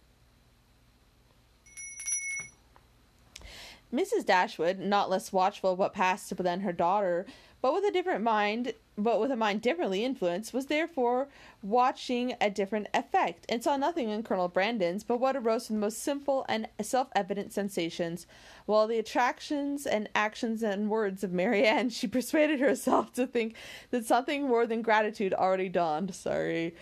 Mrs. 3.93 4.25
Dashwood, 4.25 4.79
not 4.79 5.11
less 5.11 5.33
watchful 5.33 5.73
of 5.73 5.79
what 5.79 5.93
passed 5.93 6.35
than 6.37 6.61
her 6.61 6.73
daughter, 6.73 7.27
but 7.63 7.75
with 7.75 7.85
a 7.85 7.93
different 7.93 8.23
mind, 8.23 8.75
but 8.97 9.21
with 9.21 9.31
a 9.31 9.37
mind 9.37 9.63
differently 9.63 10.05
influenced, 10.05 10.53
was 10.53 10.67
therefore 10.67 11.29
watching 11.63 12.35
a 12.41 12.51
different 12.51 12.89
effect, 12.95 13.45
and 13.49 13.63
saw 13.63 13.77
nothing 13.77 14.09
in 14.09 14.23
Colonel 14.23 14.49
Brandon's 14.49 15.05
but 15.05 15.21
what 15.21 15.37
arose 15.37 15.67
from 15.67 15.77
the 15.77 15.81
most 15.81 15.99
simple 15.99 16.45
and 16.49 16.69
self-evident 16.81 17.53
sensations, 17.53 18.27
while 18.67 18.87
the 18.87 18.99
attractions 18.99 19.87
and 19.87 20.09
actions 20.15 20.63
and 20.63 20.91
words 20.91 21.23
of 21.25 21.33
Marianne, 21.33 21.91
she 21.91 22.07
persuaded 22.09 22.61
herself 22.61 23.13
to 23.15 23.27
think 23.27 23.55
that 23.91 24.07
something 24.07 24.47
more 24.47 24.67
than 24.67 24.83
gratitude 24.83 25.35
already 25.35 25.69
dawned. 25.69 26.15
Sorry. 26.15 26.75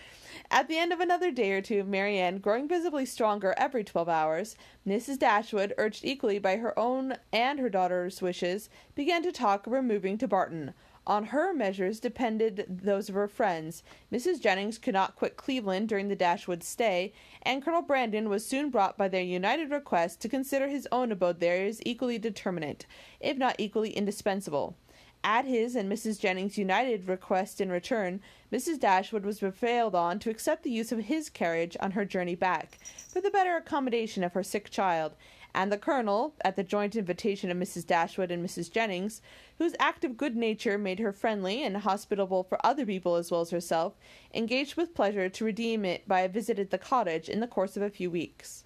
At 0.51 0.67
the 0.67 0.77
end 0.77 0.93
of 0.93 0.99
another 0.99 1.31
day 1.31 1.51
or 1.51 1.61
two, 1.61 1.83
Marianne, 1.83 2.37
growing 2.37 2.67
visibly 2.67 3.05
stronger 3.05 3.53
every 3.57 3.83
twelve 3.83 4.09
hours, 4.09 4.55
Mrs. 4.87 5.19
Dashwood, 5.19 5.73
urged 5.77 6.05
equally 6.05 6.39
by 6.39 6.57
her 6.57 6.77
own 6.77 7.15
and 7.31 7.59
her 7.59 7.69
daughter's 7.69 8.21
wishes, 8.21 8.69
began 8.95 9.23
to 9.23 9.31
talk 9.31 9.65
of 9.65 9.73
removing 9.73 10.17
to 10.17 10.27
Barton. 10.27 10.73
On 11.07 11.25
her 11.25 11.53
measures 11.53 11.99
depended 11.99 12.81
those 12.83 13.09
of 13.09 13.15
her 13.15 13.27
friends. 13.27 13.81
Mrs. 14.11 14.39
Jennings 14.39 14.77
could 14.77 14.93
not 14.93 15.15
quit 15.15 15.37
Cleveland 15.37 15.89
during 15.89 16.07
the 16.07 16.15
Dashwood 16.15 16.63
stay, 16.63 17.13
and 17.41 17.63
Colonel 17.63 17.81
Brandon 17.81 18.29
was 18.29 18.45
soon 18.45 18.69
brought 18.69 18.95
by 18.95 19.07
their 19.07 19.23
united 19.23 19.71
request 19.71 20.21
to 20.21 20.29
consider 20.29 20.67
his 20.67 20.87
own 20.91 21.11
abode 21.11 21.39
there 21.39 21.65
as 21.65 21.81
equally 21.83 22.19
determinate, 22.19 22.85
if 23.19 23.37
not 23.37 23.55
equally 23.57 23.89
indispensable. 23.89 24.77
At 25.23 25.43
his 25.43 25.75
and 25.75 25.91
Mrs. 25.91 26.17
Jennings' 26.17 26.57
united 26.57 27.09
request 27.09 27.59
in 27.59 27.69
return, 27.69 28.21
Mrs. 28.53 28.79
Dashwood 28.79 29.25
was 29.25 29.39
prevailed 29.39 29.93
on 29.93 30.17
to 30.19 30.29
accept 30.29 30.63
the 30.63 30.71
use 30.71 30.93
of 30.93 30.99
his 30.99 31.29
carriage 31.29 31.75
on 31.81 31.91
her 31.91 32.05
journey 32.05 32.35
back, 32.35 32.79
for 33.09 33.19
the 33.19 33.29
better 33.29 33.57
accommodation 33.57 34.23
of 34.23 34.31
her 34.31 34.43
sick 34.43 34.69
child, 34.69 35.15
and 35.53 35.71
the 35.71 35.77
Colonel, 35.77 36.35
at 36.41 36.55
the 36.55 36.63
joint 36.63 36.95
invitation 36.95 37.51
of 37.51 37.57
Mrs. 37.57 37.85
Dashwood 37.85 38.31
and 38.31 38.45
Mrs. 38.45 38.71
Jennings, 38.71 39.21
whose 39.57 39.75
active 39.77 40.15
good 40.15 40.37
nature 40.37 40.77
made 40.77 40.99
her 40.99 41.11
friendly 41.11 41.63
and 41.63 41.75
hospitable 41.75 42.43
for 42.43 42.65
other 42.65 42.85
people 42.85 43.15
as 43.15 43.29
well 43.29 43.41
as 43.41 43.49
herself, 43.49 43.97
engaged 44.33 44.77
with 44.77 44.95
pleasure 44.95 45.27
to 45.27 45.43
redeem 45.43 45.83
it 45.83 46.07
by 46.07 46.21
a 46.21 46.29
visit 46.29 46.59
at 46.59 46.69
the 46.69 46.77
cottage 46.77 47.27
in 47.27 47.41
the 47.41 47.47
course 47.47 47.75
of 47.75 47.83
a 47.83 47.89
few 47.89 48.09
weeks. 48.09 48.63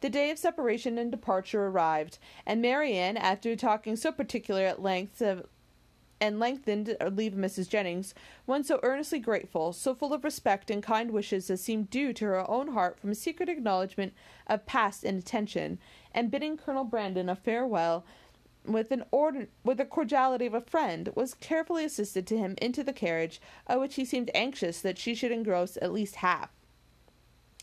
The 0.00 0.10
day 0.10 0.30
of 0.30 0.38
separation 0.38 0.98
and 0.98 1.10
departure 1.10 1.66
arrived, 1.66 2.18
and 2.44 2.60
Marianne, 2.60 3.16
after 3.16 3.56
talking 3.56 3.96
so 3.96 4.12
particular 4.12 4.64
at 4.64 4.82
length 4.82 5.22
of 5.22 5.46
and 6.20 6.38
lengthened 6.40 6.96
leave 7.12 7.32
Mrs. 7.32 7.68
Jennings, 7.68 8.14
one 8.46 8.64
so 8.64 8.80
earnestly 8.82 9.18
grateful, 9.18 9.72
so 9.72 9.94
full 9.94 10.12
of 10.12 10.24
respect 10.24 10.70
and 10.70 10.82
kind 10.82 11.10
wishes 11.10 11.50
as 11.50 11.60
seemed 11.60 11.90
due 11.90 12.12
to 12.12 12.24
her 12.24 12.50
own 12.50 12.68
heart 12.68 12.98
from 12.98 13.10
a 13.10 13.14
secret 13.14 13.48
acknowledgment 13.48 14.12
of 14.46 14.66
past 14.66 15.04
inattention, 15.04 15.78
and 16.12 16.30
bidding 16.30 16.56
Colonel 16.56 16.84
Brandon 16.84 17.28
a 17.28 17.36
farewell 17.36 18.04
with 18.64 18.90
an 18.90 19.04
with 19.12 19.78
the 19.78 19.84
cordiality 19.84 20.46
of 20.46 20.54
a 20.54 20.60
friend, 20.60 21.10
was 21.14 21.34
carefully 21.34 21.84
assisted 21.84 22.26
to 22.26 22.36
him 22.36 22.54
into 22.60 22.84
the 22.84 22.92
carriage, 22.92 23.40
of 23.66 23.80
which 23.80 23.94
he 23.94 24.04
seemed 24.04 24.30
anxious 24.34 24.80
that 24.80 24.98
she 24.98 25.14
should 25.14 25.32
engross 25.32 25.78
at 25.80 25.92
least 25.92 26.16
half. 26.16 26.50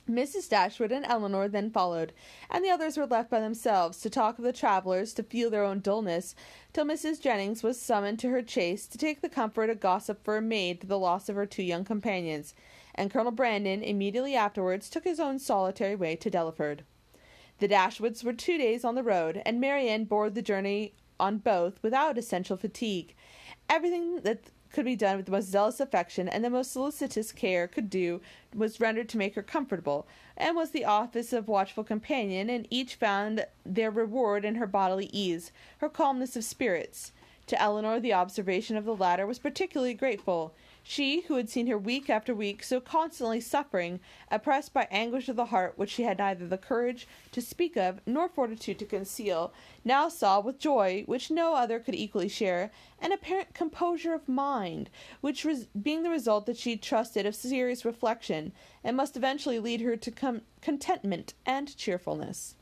Mrs. 0.09 0.50
Dashwood 0.50 0.91
and 0.91 1.05
Elinor 1.05 1.47
then 1.47 1.71
followed, 1.71 2.13
and 2.50 2.63
the 2.63 2.69
others 2.69 2.95
were 2.95 3.07
left 3.07 3.29
by 3.29 3.39
themselves 3.39 4.00
to 4.01 4.09
talk 4.09 4.38
of 4.38 4.43
the 4.43 4.53
travellers, 4.53 5.13
to 5.13 5.24
feel 5.24 5.50
their 5.50 5.63
own 5.63 5.79
dullness, 5.79 6.35
till 6.74 6.85
Mrs. 6.85 7.19
Jennings 7.19 7.63
was 7.63 7.81
summoned 7.81 8.19
to 8.19 8.29
her 8.29 8.45
chaise 8.45 8.85
to 8.88 8.97
take 8.97 9.21
the 9.21 9.29
comfort 9.29 9.69
of 9.69 9.79
gossip 9.79 10.24
for 10.24 10.38
a 10.38 10.41
maid 10.41 10.81
to 10.81 10.88
the 10.88 11.00
loss 11.00 11.27
of 11.27 11.35
her 11.35 11.45
two 11.45 11.63
young 11.63 11.83
companions, 11.83 12.53
and 12.93 13.12
Colonel 13.12 13.31
Brandon 13.31 13.81
immediately 13.81 14.35
afterwards 14.35 14.89
took 14.89 15.03
his 15.03 15.19
own 15.19 15.39
solitary 15.39 15.95
way 15.95 16.15
to 16.15 16.29
Delaford. 16.29 16.81
The 17.59 17.67
Dashwoods 17.67 18.24
were 18.24 18.33
two 18.33 18.57
days 18.57 18.85
on 18.85 18.95
the 18.95 19.03
road, 19.03 19.41
and 19.45 19.59
Marianne 19.59 20.05
bore 20.05 20.29
the 20.29 20.41
journey 20.41 20.93
on 21.19 21.38
both 21.38 21.81
without 21.81 22.17
essential 22.17 22.57
fatigue. 22.57 23.15
Everything 23.69 24.21
that 24.21 24.51
could 24.75 24.84
be 24.84 24.96
done 24.98 25.15
with 25.15 25.25
the 25.25 25.32
most 25.32 25.48
zealous 25.48 25.79
affection 25.79 26.27
and 26.27 26.44
the 26.44 26.50
most 26.50 26.74
solicitous 26.74 27.32
care 27.32 27.65
could 27.65 27.89
do 27.89 28.20
was 28.53 28.82
rendered 28.82 29.08
to 29.08 29.17
make 29.17 29.34
her 29.36 29.41
comfortable, 29.41 30.05
and 30.36 30.53
was 30.53 30.72
the 30.72 30.84
office 30.84 31.32
of 31.32 31.48
watchful 31.48 31.86
companion, 31.86 32.50
and 32.50 32.67
each 32.70 32.96
found 32.96 33.46
their 33.65 33.89
reward 33.89 34.44
in 34.44 34.55
her 34.55 34.67
bodily 34.67 35.10
ease, 35.13 35.53
her 35.77 35.88
calmness 35.88 36.36
of 36.36 36.44
spirits. 36.44 37.13
To 37.48 37.62
Elinor 37.62 38.01
the 38.01 38.12
observation 38.12 38.75
of 38.75 38.84
the 38.84 38.96
latter 38.96 39.25
was 39.25 39.39
particularly 39.39 39.94
grateful. 39.94 40.53
She, 40.88 41.22
who 41.22 41.34
had 41.34 41.50
seen 41.50 41.65
her 41.65 41.80
week 41.80 42.12
after 42.12 42.36
week 42.36 42.63
so 42.63 42.80
constantly 42.80 43.42
suffering, 43.42 44.00
oppressed 44.30 44.72
by 44.72 44.88
anguish 44.92 45.27
of 45.27 45.36
the 45.36 45.46
heart 45.46 45.80
which 45.80 45.89
she 45.89 46.04
had 46.04 46.20
neither 46.20 46.48
the 46.48 46.60
courage 46.60 47.08
to 47.32 47.42
speak 47.42 47.75
of 47.75 48.01
nor 48.06 48.30
fortitude 48.30 48.77
to 48.77 48.86
conceal, 48.86 49.51
now 49.84 50.10
saw 50.10 50.39
with 50.39 50.60
joy, 50.60 51.01
which 51.08 51.32
no 51.32 51.56
other 51.56 51.80
could 51.80 51.96
equally 51.96 52.30
share, 52.30 52.70
an 53.00 53.12
apparent 53.12 53.56
composure 53.56 54.13
of 54.13 54.30
mind, 54.30 54.92
which 55.22 55.44
was 55.44 55.65
being 55.65 56.04
the 56.04 56.12
result 56.12 56.46
that 56.46 56.56
she 56.56 56.77
trusted 56.77 57.25
of 57.25 57.34
serious 57.34 57.84
reflection, 57.84 58.51
and 58.84 58.96
must 58.96 59.18
eventually 59.18 59.58
lead 59.58 59.82
her 59.82 59.98
to 59.98 60.12
com- 60.12 60.44
contentment 60.62 61.34
and 61.48 61.75
cheerfulness. 61.75 62.58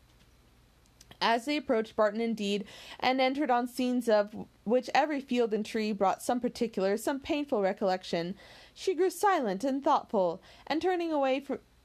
As 1.25 1.45
they 1.45 1.55
approached 1.55 1.95
Barton 1.95 2.19
indeed, 2.19 2.65
and 2.99 3.21
entered 3.21 3.49
on 3.49 3.65
scenes 3.69 4.09
of 4.09 4.35
which 4.65 4.89
every 4.93 5.21
field 5.21 5.53
and 5.53 5.65
tree 5.65 5.93
brought 5.93 6.21
some 6.21 6.41
particular, 6.41 6.97
some 6.97 7.21
painful 7.21 7.61
recollection, 7.61 8.35
she 8.73 8.93
grew 8.93 9.09
silent 9.09 9.63
and 9.63 9.81
thoughtful, 9.81 10.41
and 10.67 10.81
turning 10.81 11.13
away 11.13 11.41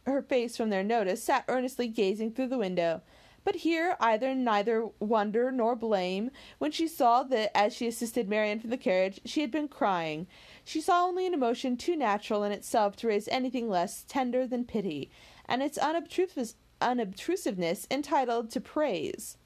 her 0.06 0.22
face 0.22 0.56
from 0.56 0.70
their 0.70 0.82
notice, 0.82 1.22
sat 1.22 1.44
earnestly 1.46 1.86
gazing 1.86 2.32
through 2.32 2.48
the 2.48 2.58
window. 2.58 3.00
But 3.44 3.54
here 3.54 3.96
either 4.00 4.34
neither 4.34 4.88
wonder 4.98 5.52
nor 5.52 5.76
blame 5.76 6.32
when 6.58 6.72
she 6.72 6.88
saw 6.88 7.22
that 7.22 7.56
as 7.56 7.72
she 7.72 7.86
assisted 7.86 8.28
Marianne 8.28 8.58
from 8.58 8.70
the 8.70 8.76
carriage 8.76 9.20
she 9.24 9.40
had 9.40 9.52
been 9.52 9.68
crying. 9.68 10.26
She 10.64 10.80
saw 10.80 11.04
only 11.04 11.28
an 11.28 11.32
emotion 11.32 11.76
too 11.76 11.94
natural 11.94 12.42
in 12.42 12.50
itself 12.50 12.96
to 12.96 13.06
raise 13.06 13.28
anything 13.28 13.68
less 13.68 14.04
tender 14.08 14.48
than 14.48 14.64
pity, 14.64 15.12
and 15.46 15.62
its 15.62 15.78
unobtrusive 15.78 16.54
unobtrusiveness 16.80 17.86
entitled 17.90 18.50
to 18.50 18.60
praise. 18.60 19.36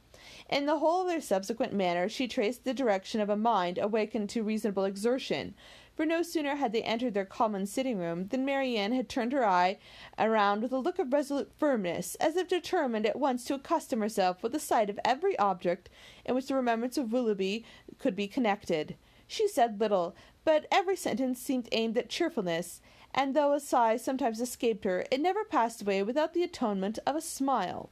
In 0.48 0.66
the 0.66 0.78
whole 0.78 1.02
of 1.02 1.08
their 1.08 1.20
subsequent 1.20 1.72
manner 1.72 2.08
she 2.08 2.28
traced 2.28 2.64
the 2.64 2.74
direction 2.74 3.20
of 3.20 3.28
a 3.28 3.36
mind 3.36 3.78
awakened 3.78 4.30
to 4.30 4.42
reasonable 4.42 4.84
exertion, 4.84 5.54
for 5.94 6.06
no 6.06 6.22
sooner 6.22 6.56
had 6.56 6.72
they 6.72 6.82
entered 6.82 7.14
their 7.14 7.24
common 7.24 7.66
sitting 7.66 7.98
room 7.98 8.28
than 8.28 8.44
Marianne 8.44 8.92
had 8.92 9.08
turned 9.08 9.32
her 9.32 9.44
eye 9.44 9.78
around 10.18 10.62
with 10.62 10.72
a 10.72 10.78
look 10.78 10.98
of 10.98 11.12
resolute 11.12 11.52
firmness, 11.58 12.14
as 12.16 12.36
if 12.36 12.48
determined 12.48 13.04
at 13.06 13.18
once 13.18 13.44
to 13.44 13.54
accustom 13.54 14.00
herself 14.00 14.42
with 14.42 14.52
the 14.52 14.60
sight 14.60 14.88
of 14.88 15.00
every 15.04 15.38
object 15.38 15.90
in 16.24 16.34
which 16.34 16.46
the 16.46 16.54
remembrance 16.54 16.96
of 16.96 17.12
Willoughby 17.12 17.64
could 17.98 18.16
be 18.16 18.28
connected. 18.28 18.96
She 19.26 19.48
said 19.48 19.80
little, 19.80 20.14
but 20.44 20.66
every 20.70 20.96
sentence 20.96 21.40
seemed 21.40 21.68
aimed 21.72 21.96
at 21.96 22.08
cheerfulness, 22.08 22.80
and 23.14 23.34
though 23.34 23.52
a 23.52 23.60
sigh 23.60 23.96
sometimes 23.96 24.40
escaped 24.40 24.84
her, 24.84 25.04
it 25.10 25.20
never 25.20 25.44
passed 25.44 25.82
away 25.82 26.02
without 26.02 26.34
the 26.34 26.42
atonement 26.42 26.98
of 27.06 27.16
a 27.16 27.20
smile. 27.20 27.90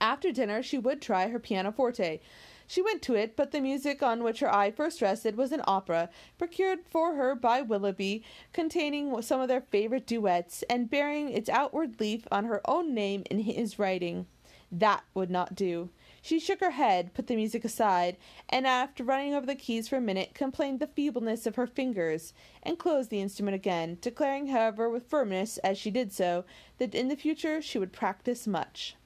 After 0.00 0.32
dinner 0.32 0.62
she 0.62 0.78
would 0.78 1.00
try 1.00 1.28
her 1.28 1.38
pianoforte. 1.38 2.20
She 2.66 2.82
went 2.82 3.02
to 3.02 3.14
it, 3.16 3.34
but 3.34 3.50
the 3.50 3.60
music 3.60 4.00
on 4.00 4.22
which 4.22 4.38
her 4.38 4.54
eye 4.54 4.70
first 4.70 5.02
rested 5.02 5.36
was 5.36 5.50
an 5.50 5.62
opera, 5.66 6.08
procured 6.38 6.80
for 6.88 7.16
her 7.16 7.34
by 7.34 7.62
Willoughby, 7.62 8.22
containing 8.52 9.20
some 9.22 9.40
of 9.40 9.48
their 9.48 9.62
favourite 9.62 10.06
duets, 10.06 10.62
and 10.70 10.88
bearing 10.88 11.30
its 11.30 11.48
outward 11.48 11.98
leaf 11.98 12.28
on 12.30 12.44
her 12.44 12.60
own 12.70 12.94
name 12.94 13.24
in 13.28 13.40
his 13.40 13.78
writing. 13.78 14.26
That 14.70 15.02
would 15.14 15.30
not 15.30 15.56
do. 15.56 15.90
She 16.22 16.38
shook 16.38 16.60
her 16.60 16.72
head, 16.72 17.14
put 17.14 17.26
the 17.26 17.36
music 17.36 17.64
aside, 17.64 18.16
and 18.48 18.66
after 18.66 19.02
running 19.02 19.34
over 19.34 19.46
the 19.46 19.54
keys 19.54 19.88
for 19.88 19.96
a 19.96 20.00
minute, 20.00 20.34
complained 20.34 20.78
the 20.78 20.86
feebleness 20.86 21.46
of 21.46 21.56
her 21.56 21.66
fingers, 21.66 22.34
and 22.62 22.78
closed 22.78 23.10
the 23.10 23.20
instrument 23.20 23.54
again, 23.54 23.96
declaring, 24.00 24.48
however, 24.48 24.90
with 24.90 25.08
firmness, 25.08 25.56
as 25.58 25.78
she 25.78 25.90
did 25.90 26.12
so, 26.12 26.44
that 26.78 26.94
in 26.94 27.08
the 27.08 27.16
future 27.16 27.62
she 27.62 27.78
would 27.78 27.92
practise 27.92 28.46
much. 28.46 28.96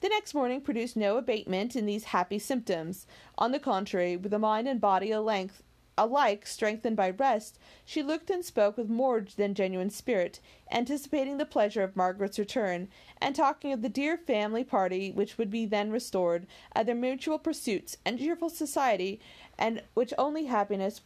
The 0.00 0.08
next 0.08 0.34
morning 0.34 0.60
produced 0.60 0.96
no 0.96 1.16
abatement 1.16 1.74
in 1.74 1.86
these 1.86 2.04
happy 2.04 2.38
symptoms. 2.38 3.06
On 3.36 3.50
the 3.50 3.58
contrary, 3.58 4.16
with 4.16 4.30
the 4.30 4.38
mind 4.38 4.68
and 4.68 4.80
body 4.80 5.12
at 5.12 5.24
length 5.24 5.62
alike 5.98 6.46
strengthened 6.46 6.96
by 6.96 7.10
rest, 7.10 7.58
she 7.84 8.02
looked 8.02 8.30
and 8.30 8.44
spoke 8.44 8.78
with 8.78 8.88
more 8.88 9.26
than 9.36 9.52
genuine 9.52 9.90
spirit, 9.90 10.40
anticipating 10.70 11.36
the 11.36 11.44
pleasure 11.44 11.82
of 11.82 11.96
Margaret's 11.96 12.38
return, 12.38 12.88
and 13.20 13.34
talking 13.34 13.72
of 13.72 13.82
the 13.82 13.88
dear 13.88 14.16
family 14.16 14.64
party 14.64 15.10
which 15.10 15.36
would 15.36 15.50
be 15.50 15.66
then 15.66 15.90
restored, 15.90 16.46
of 16.74 16.86
their 16.86 16.94
mutual 16.94 17.38
pursuits 17.38 17.98
and 18.06 18.18
cheerful 18.18 18.48
society, 18.48 19.20
and 19.58 19.82
which 19.94 20.14
only 20.16 20.46
happiness 20.46 21.02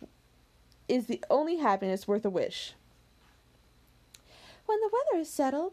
is 0.88 1.06
the 1.06 1.24
only 1.30 1.56
happiness 1.56 2.06
worth 2.06 2.24
a 2.24 2.30
wish. 2.30 2.74
When 4.66 4.78
the 4.80 4.90
weather 4.92 5.22
is 5.22 5.30
settled, 5.30 5.72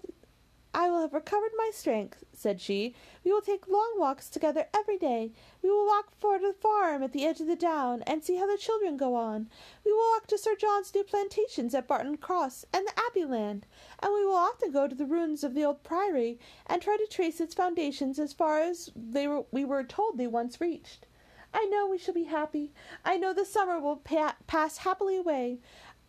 I 0.74 0.90
will 0.92 1.02
have 1.02 1.14
recovered 1.14 1.52
my 1.58 1.72
strength, 1.74 2.24
said 2.32 2.62
she. 2.62 2.94
We 3.24 3.32
will 3.32 3.42
take 3.42 3.68
long 3.68 3.96
walks 3.98 4.30
together 4.30 4.68
every 4.72 4.98
day. 4.98 5.32
We 5.64 5.70
will 5.70 5.88
walk 5.88 6.12
for 6.20 6.38
to 6.38 6.48
the 6.48 6.54
farm 6.54 7.02
at 7.02 7.12
the 7.12 7.26
edge 7.26 7.42
of 7.42 7.48
the 7.48 7.56
down, 7.56 8.04
and 8.04 8.24
see 8.24 8.38
how 8.38 8.46
the 8.46 8.58
children 8.58 8.96
go 8.96 9.16
on. 9.16 9.50
We 9.84 9.92
will 9.92 10.12
walk 10.14 10.28
to 10.28 10.38
Sir 10.38 10.56
John's 10.56 10.94
new 10.94 11.04
plantations 11.04 11.74
at 11.74 11.88
Barton 11.88 12.18
Cross 12.18 12.66
and 12.72 12.86
the 12.86 13.00
Abbey 13.00 13.26
land, 13.26 13.66
and 14.00 14.14
we 14.14 14.24
will 14.24 14.36
often 14.36 14.72
go 14.72 14.88
to 14.88 14.96
the 14.96 15.08
ruins 15.08 15.44
of 15.44 15.56
the 15.56 15.66
old 15.66 15.84
priory 15.84 16.38
and 16.68 16.82
try 16.82 16.98
to 16.98 17.08
trace 17.08 17.42
its 17.42 17.56
foundations 17.56 18.20
as 18.20 18.32
far 18.32 18.62
as 18.62 18.92
they 18.96 19.28
were, 19.28 19.46
we 19.52 19.66
were 19.66 19.84
told 19.84 20.18
they 20.18 20.28
once 20.28 20.62
reached. 20.62 21.08
I 21.52 21.66
know 21.66 21.88
we 21.88 21.98
shall 21.98 22.14
be 22.14 22.26
happy. 22.26 22.74
I 23.04 23.18
know 23.18 23.34
the 23.34 23.44
summer 23.44 23.80
will 23.80 23.98
pa- 23.98 24.36
pass 24.46 24.78
happily 24.78 25.18
away. 25.18 25.58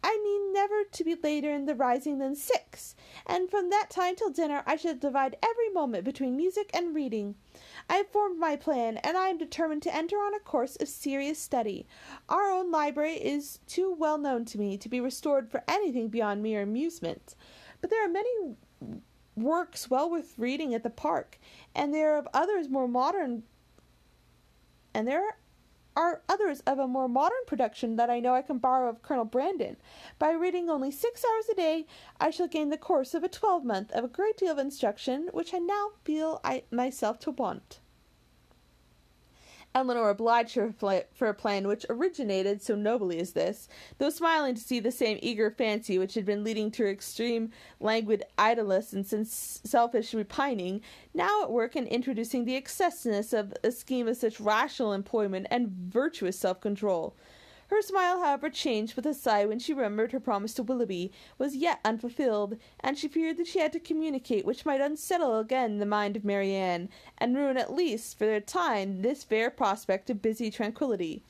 I 0.03 0.19
mean 0.23 0.53
never 0.53 0.85
to 0.85 1.05
be 1.05 1.15
later 1.15 1.53
in 1.53 1.67
the 1.67 1.75
rising 1.75 2.19
than 2.19 2.35
six, 2.35 2.95
and 3.27 3.51
from 3.51 3.71
that 3.71 3.91
time 3.91 4.17
till 4.17 4.31
dinner 4.31 4.63
I 4.67 4.77
shall 4.77 4.95
divide 4.95 5.37
every 5.43 5.69
moment 5.71 6.05
between 6.05 6.37
music 6.37 6.71
and 6.75 6.95
reading. 6.95 7.35
I 7.89 7.97
have 7.97 8.09
formed 8.09 8.39
my 8.39 8.57
plan, 8.57 8.97
and 8.99 9.17
I 9.17 9.29
am 9.29 9.39
determined 9.39 9.83
to 9.83 9.95
enter 9.95 10.17
on 10.17 10.35
a 10.35 10.41
course 10.41 10.77
of 10.77 10.89
serious 10.89 11.39
study. 11.39 11.87
Our 12.29 12.51
own 12.51 12.71
library 12.71 13.15
is 13.15 13.61
too 13.67 13.95
well 13.99 14.19
known 14.19 14.45
to 14.47 14.59
me 14.59 14.77
to 14.79 14.89
be 14.89 15.01
restored 15.01 15.51
for 15.51 15.63
anything 15.69 16.09
beyond 16.09 16.43
mere 16.43 16.63
amusement. 16.63 17.35
But 17.81 17.91
there 17.91 18.05
are 18.05 18.09
many 18.09 18.57
works 19.37 19.91
well 19.91 20.11
worth 20.11 20.35
reading 20.39 20.75
at 20.75 20.83
the 20.83 20.91
park, 20.91 21.39
and 21.75 21.95
there 21.95 22.17
are 22.17 22.25
others 22.33 22.69
more 22.69 22.89
modern 22.89 23.43
and 24.93 25.07
there 25.07 25.25
are 25.25 25.37
others 25.97 26.61
of 26.67 26.79
a 26.79 26.87
more 26.87 27.09
modern 27.09 27.45
production 27.47 27.97
that 27.97 28.11
I 28.11 28.21
know 28.21 28.35
I 28.35 28.43
can 28.43 28.59
borrow 28.59 28.89
of 28.89 29.03
Colonel 29.03 29.25
Brandon. 29.25 29.77
By 30.19 30.33
reading 30.33 30.71
only 30.71 30.91
six 30.91 31.25
hours 31.25 31.49
a 31.51 31.55
day, 31.55 31.87
I 32.19 32.31
shall 32.31 32.49
gain 32.49 32.71
the 32.71 32.77
course 32.77 33.15
of 33.15 33.25
a 33.25 33.29
twelvemonth 33.29 33.91
of 33.93 34.05
a 34.05 34.09
great 34.09 34.37
deal 34.37 34.53
of 34.53 34.59
instruction 34.59 35.29
which 35.33 35.53
I 35.53 35.59
now 35.59 35.91
feel 36.05 36.41
I 36.45 36.63
myself 36.71 37.19
to 37.21 37.31
want. 37.31 37.81
Elinor 39.73 40.09
obliged 40.09 40.57
her 40.57 40.73
for 40.73 41.29
a 41.29 41.35
plan 41.35 41.69
which 41.69 41.87
originated 41.89 42.61
so 42.61 42.75
nobly 42.75 43.21
as 43.21 43.33
this, 43.35 43.69
though 43.99 44.11
smiling 44.11 44.57
to 44.57 44.61
see 44.61 44.81
the 44.81 44.91
same 44.91 45.19
eager 45.23 45.51
fancy 45.51 45.97
which 45.97 46.15
had 46.15 46.25
been 46.25 46.43
leading 46.43 46.73
to 46.73 46.83
her 46.83 46.91
extreme 46.91 47.51
languid 47.79 48.25
idleness 48.37 48.93
and 48.93 49.07
selfish 49.27 50.13
repining, 50.13 50.81
now 51.15 51.43
at 51.43 51.53
work 51.53 51.77
in 51.77 51.87
introducing 51.87 52.45
the 52.45 52.57
excessiveness 52.57 53.33
of 53.33 53.55
a 53.63 53.71
scheme 53.71 54.09
of 54.09 54.17
such 54.17 54.41
rational 54.41 54.93
employment 54.93 55.47
and 55.51 55.69
virtuous 55.69 56.39
self 56.39 56.61
control. 56.61 57.15
Her 57.71 57.83
smile, 57.83 58.19
however, 58.19 58.51
changed 58.51 58.97
with 58.97 59.07
a 59.07 59.15
sigh 59.15 59.45
when 59.45 59.61
she 59.61 59.73
remembered 59.73 60.11
her 60.11 60.19
promise 60.19 60.55
to 60.55 60.65
Willoughby 60.65 61.13
was 61.39 61.55
yet 61.55 61.79
unfulfilled, 61.85 62.57
and 62.81 62.99
she 62.99 63.07
feared 63.07 63.37
that 63.37 63.47
she 63.47 63.61
had 63.61 63.73
to 63.75 63.79
communicate 63.79 64.45
which 64.45 64.67
might 64.67 64.81
unsettle 64.81 65.39
again 65.39 65.79
the 65.79 65.87
mind 65.87 66.17
of 66.17 66.25
Marianne, 66.25 66.89
and 67.17 67.37
ruin 67.37 67.57
at 67.57 67.73
least 67.73 68.19
for 68.19 68.35
a 68.35 68.41
time 68.41 69.03
this 69.03 69.23
fair 69.23 69.51
prospect 69.51 70.11
of 70.11 70.21
busy 70.21 70.51
tranquillity. 70.51 71.23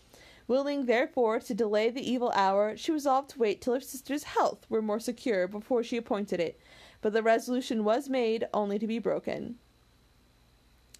Willing, 0.48 0.86
therefore, 0.86 1.40
to 1.40 1.52
delay 1.52 1.90
the 1.90 2.10
evil 2.10 2.32
hour, 2.34 2.74
she 2.74 2.90
resolved 2.90 3.28
to 3.30 3.38
wait 3.38 3.60
till 3.60 3.74
her 3.74 3.80
sister's 3.80 4.24
health 4.24 4.64
were 4.70 4.80
more 4.80 4.98
secure 4.98 5.46
before 5.46 5.82
she 5.82 5.98
appointed 5.98 6.40
it. 6.40 6.58
But 7.02 7.12
the 7.12 7.22
resolution 7.22 7.84
was 7.84 8.08
made, 8.08 8.48
only 8.54 8.78
to 8.78 8.86
be 8.86 8.98
broken. 8.98 9.58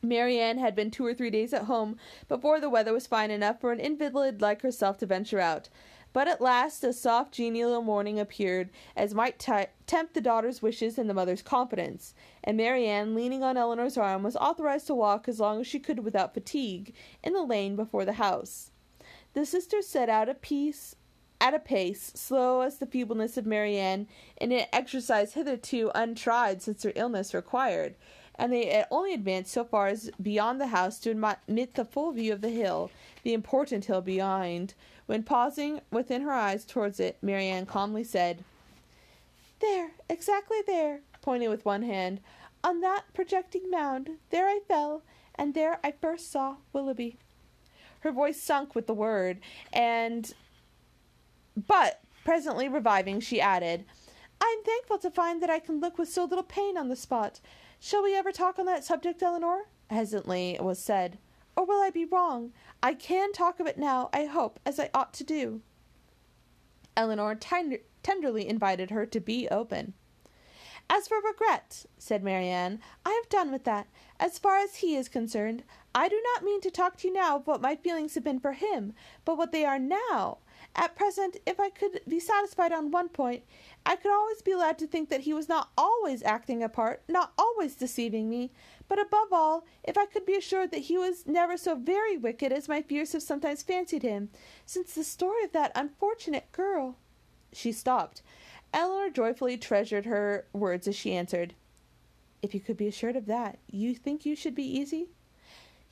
Marianne 0.02 0.58
had 0.58 0.74
been 0.74 0.90
two 0.90 1.04
or 1.04 1.12
three 1.12 1.30
days 1.30 1.52
at 1.52 1.64
home 1.64 1.96
before 2.28 2.58
the 2.60 2.70
weather 2.70 2.92
was 2.92 3.06
fine 3.06 3.30
enough 3.30 3.60
for 3.60 3.70
an 3.70 3.80
invalid 3.80 4.40
like 4.40 4.62
herself 4.62 4.96
to 4.98 5.06
venture 5.06 5.40
out. 5.40 5.68
But 6.12 6.26
at 6.26 6.40
last 6.40 6.82
a 6.82 6.92
soft, 6.92 7.32
genial 7.32 7.80
morning 7.82 8.18
appeared, 8.18 8.70
as 8.96 9.14
might 9.14 9.38
t- 9.38 9.66
tempt 9.86 10.14
the 10.14 10.20
daughter's 10.20 10.60
wishes 10.60 10.98
and 10.98 11.08
the 11.08 11.14
mother's 11.14 11.42
confidence, 11.42 12.14
and 12.42 12.56
Marianne, 12.56 13.14
leaning 13.14 13.44
on 13.44 13.56
Elinor's 13.56 13.96
arm, 13.96 14.24
was 14.24 14.34
authorized 14.36 14.88
to 14.88 14.94
walk 14.94 15.28
as 15.28 15.38
long 15.38 15.60
as 15.60 15.68
she 15.68 15.78
could 15.78 16.00
without 16.00 16.34
fatigue 16.34 16.94
in 17.22 17.32
the 17.32 17.42
lane 17.42 17.76
before 17.76 18.04
the 18.04 18.14
house. 18.14 18.72
The 19.34 19.46
sisters 19.46 19.86
set 19.86 20.08
out 20.08 20.28
at 20.28 21.54
a 21.54 21.58
pace 21.60 22.12
slow 22.14 22.62
as 22.62 22.78
the 22.78 22.86
feebleness 22.86 23.36
of 23.36 23.46
Marianne 23.46 24.08
in 24.36 24.50
an 24.50 24.66
exercise 24.72 25.34
hitherto 25.34 25.92
untried 25.94 26.60
since 26.60 26.82
her 26.82 26.92
illness 26.96 27.32
required 27.32 27.94
and 28.40 28.50
they 28.50 28.66
had 28.66 28.86
only 28.90 29.12
advanced 29.12 29.52
so 29.52 29.62
far 29.62 29.88
as 29.88 30.10
beyond 30.20 30.58
the 30.58 30.68
house 30.68 30.98
to 31.00 31.10
admit 31.10 31.74
the 31.74 31.84
full 31.84 32.10
view 32.10 32.32
of 32.32 32.40
the 32.40 32.48
hill, 32.48 32.90
the 33.22 33.34
important 33.34 33.84
hill 33.84 34.00
behind, 34.00 34.72
when 35.04 35.22
pausing 35.22 35.82
within 35.92 36.22
her 36.22 36.32
eyes 36.32 36.64
towards 36.64 36.98
it, 36.98 37.18
Marianne 37.20 37.66
calmly 37.66 38.02
said, 38.02 38.42
There, 39.60 39.90
exactly 40.08 40.56
there, 40.66 41.00
pointing 41.20 41.50
with 41.50 41.66
one 41.66 41.82
hand, 41.82 42.20
on 42.64 42.80
that 42.80 43.04
projecting 43.12 43.70
mound, 43.70 44.08
there 44.30 44.46
I 44.46 44.60
fell, 44.66 45.02
and 45.34 45.52
there 45.52 45.78
I 45.84 45.92
first 45.92 46.32
saw 46.32 46.56
Willoughby. 46.72 47.18
Her 48.00 48.10
voice 48.10 48.40
sunk 48.40 48.74
with 48.74 48.86
the 48.86 48.94
word, 48.94 49.38
and 49.70 50.32
but 51.68 52.00
presently 52.24 52.68
reviving, 52.68 53.20
she 53.20 53.38
added, 53.38 53.84
I 54.40 54.56
am 54.58 54.64
thankful 54.64 54.96
to 54.98 55.10
find 55.10 55.42
that 55.42 55.50
I 55.50 55.58
can 55.58 55.78
look 55.78 55.98
with 55.98 56.08
so 56.08 56.24
little 56.24 56.42
pain 56.42 56.78
on 56.78 56.88
the 56.88 56.96
spot. 56.96 57.40
Shall 57.82 58.02
we 58.02 58.14
ever 58.14 58.30
talk 58.30 58.58
on 58.58 58.66
that 58.66 58.84
subject, 58.84 59.22
Elinor? 59.22 59.62
hesitantly 59.88 60.50
it 60.50 60.62
was 60.62 60.84
said. 60.84 61.18
Or 61.56 61.64
will 61.64 61.82
I 61.82 61.88
be 61.88 62.04
wrong? 62.04 62.52
I 62.82 62.92
can 62.94 63.32
talk 63.32 63.58
of 63.58 63.66
it 63.66 63.78
now, 63.78 64.10
I 64.12 64.26
hope, 64.26 64.60
as 64.66 64.78
I 64.78 64.90
ought 64.92 65.14
to 65.14 65.24
do. 65.24 65.62
Elinor 66.94 67.34
tender- 67.34 67.80
tenderly 68.02 68.46
invited 68.46 68.90
her 68.90 69.06
to 69.06 69.18
be 69.18 69.48
open. 69.48 69.94
As 70.90 71.08
for 71.08 71.20
regret, 71.22 71.86
said 71.96 72.22
Marianne, 72.22 72.80
I 73.06 73.10
have 73.10 73.30
done 73.30 73.50
with 73.50 73.64
that. 73.64 73.86
As 74.18 74.38
far 74.38 74.58
as 74.58 74.76
he 74.76 74.94
is 74.94 75.08
concerned, 75.08 75.62
I 75.94 76.08
do 76.08 76.20
not 76.34 76.44
mean 76.44 76.60
to 76.60 76.70
talk 76.70 76.98
to 76.98 77.08
you 77.08 77.14
now 77.14 77.36
of 77.36 77.46
what 77.46 77.62
my 77.62 77.76
feelings 77.76 78.14
have 78.14 78.24
been 78.24 78.40
for 78.40 78.52
him, 78.52 78.92
but 79.24 79.38
what 79.38 79.52
they 79.52 79.64
are 79.64 79.78
now. 79.78 80.38
At 80.76 80.94
present, 80.94 81.36
if 81.46 81.58
I 81.58 81.68
could 81.68 82.00
be 82.06 82.20
satisfied 82.20 82.72
on 82.72 82.90
one 82.90 83.08
point, 83.08 83.42
I 83.84 83.96
could 83.96 84.12
always 84.12 84.40
be 84.40 84.52
allowed 84.52 84.78
to 84.78 84.86
think 84.86 85.08
that 85.08 85.22
he 85.22 85.34
was 85.34 85.48
not 85.48 85.70
always 85.76 86.22
acting 86.22 86.62
a 86.62 86.68
part, 86.68 87.02
not 87.08 87.32
always 87.36 87.74
deceiving 87.74 88.30
me, 88.30 88.52
but 88.88 89.00
above 89.00 89.32
all, 89.32 89.64
if 89.82 89.98
I 89.98 90.06
could 90.06 90.24
be 90.24 90.36
assured 90.36 90.70
that 90.70 90.82
he 90.82 90.96
was 90.96 91.26
never 91.26 91.56
so 91.56 91.74
very 91.74 92.16
wicked 92.16 92.52
as 92.52 92.68
my 92.68 92.82
fears 92.82 93.12
have 93.12 93.22
sometimes 93.22 93.62
fancied 93.62 94.02
him, 94.02 94.30
since 94.64 94.94
the 94.94 95.04
story 95.04 95.42
of 95.44 95.52
that 95.52 95.72
unfortunate 95.74 96.50
girl. 96.52 96.96
She 97.52 97.72
stopped. 97.72 98.22
Elinor 98.72 99.10
joyfully 99.10 99.56
treasured 99.58 100.06
her 100.06 100.46
words 100.52 100.86
as 100.86 100.94
she 100.94 101.12
answered, 101.12 101.54
If 102.42 102.54
you 102.54 102.60
could 102.60 102.76
be 102.76 102.86
assured 102.86 103.16
of 103.16 103.26
that, 103.26 103.58
you 103.66 103.94
think 103.94 104.24
you 104.24 104.36
should 104.36 104.54
be 104.54 104.62
easy? 104.62 105.08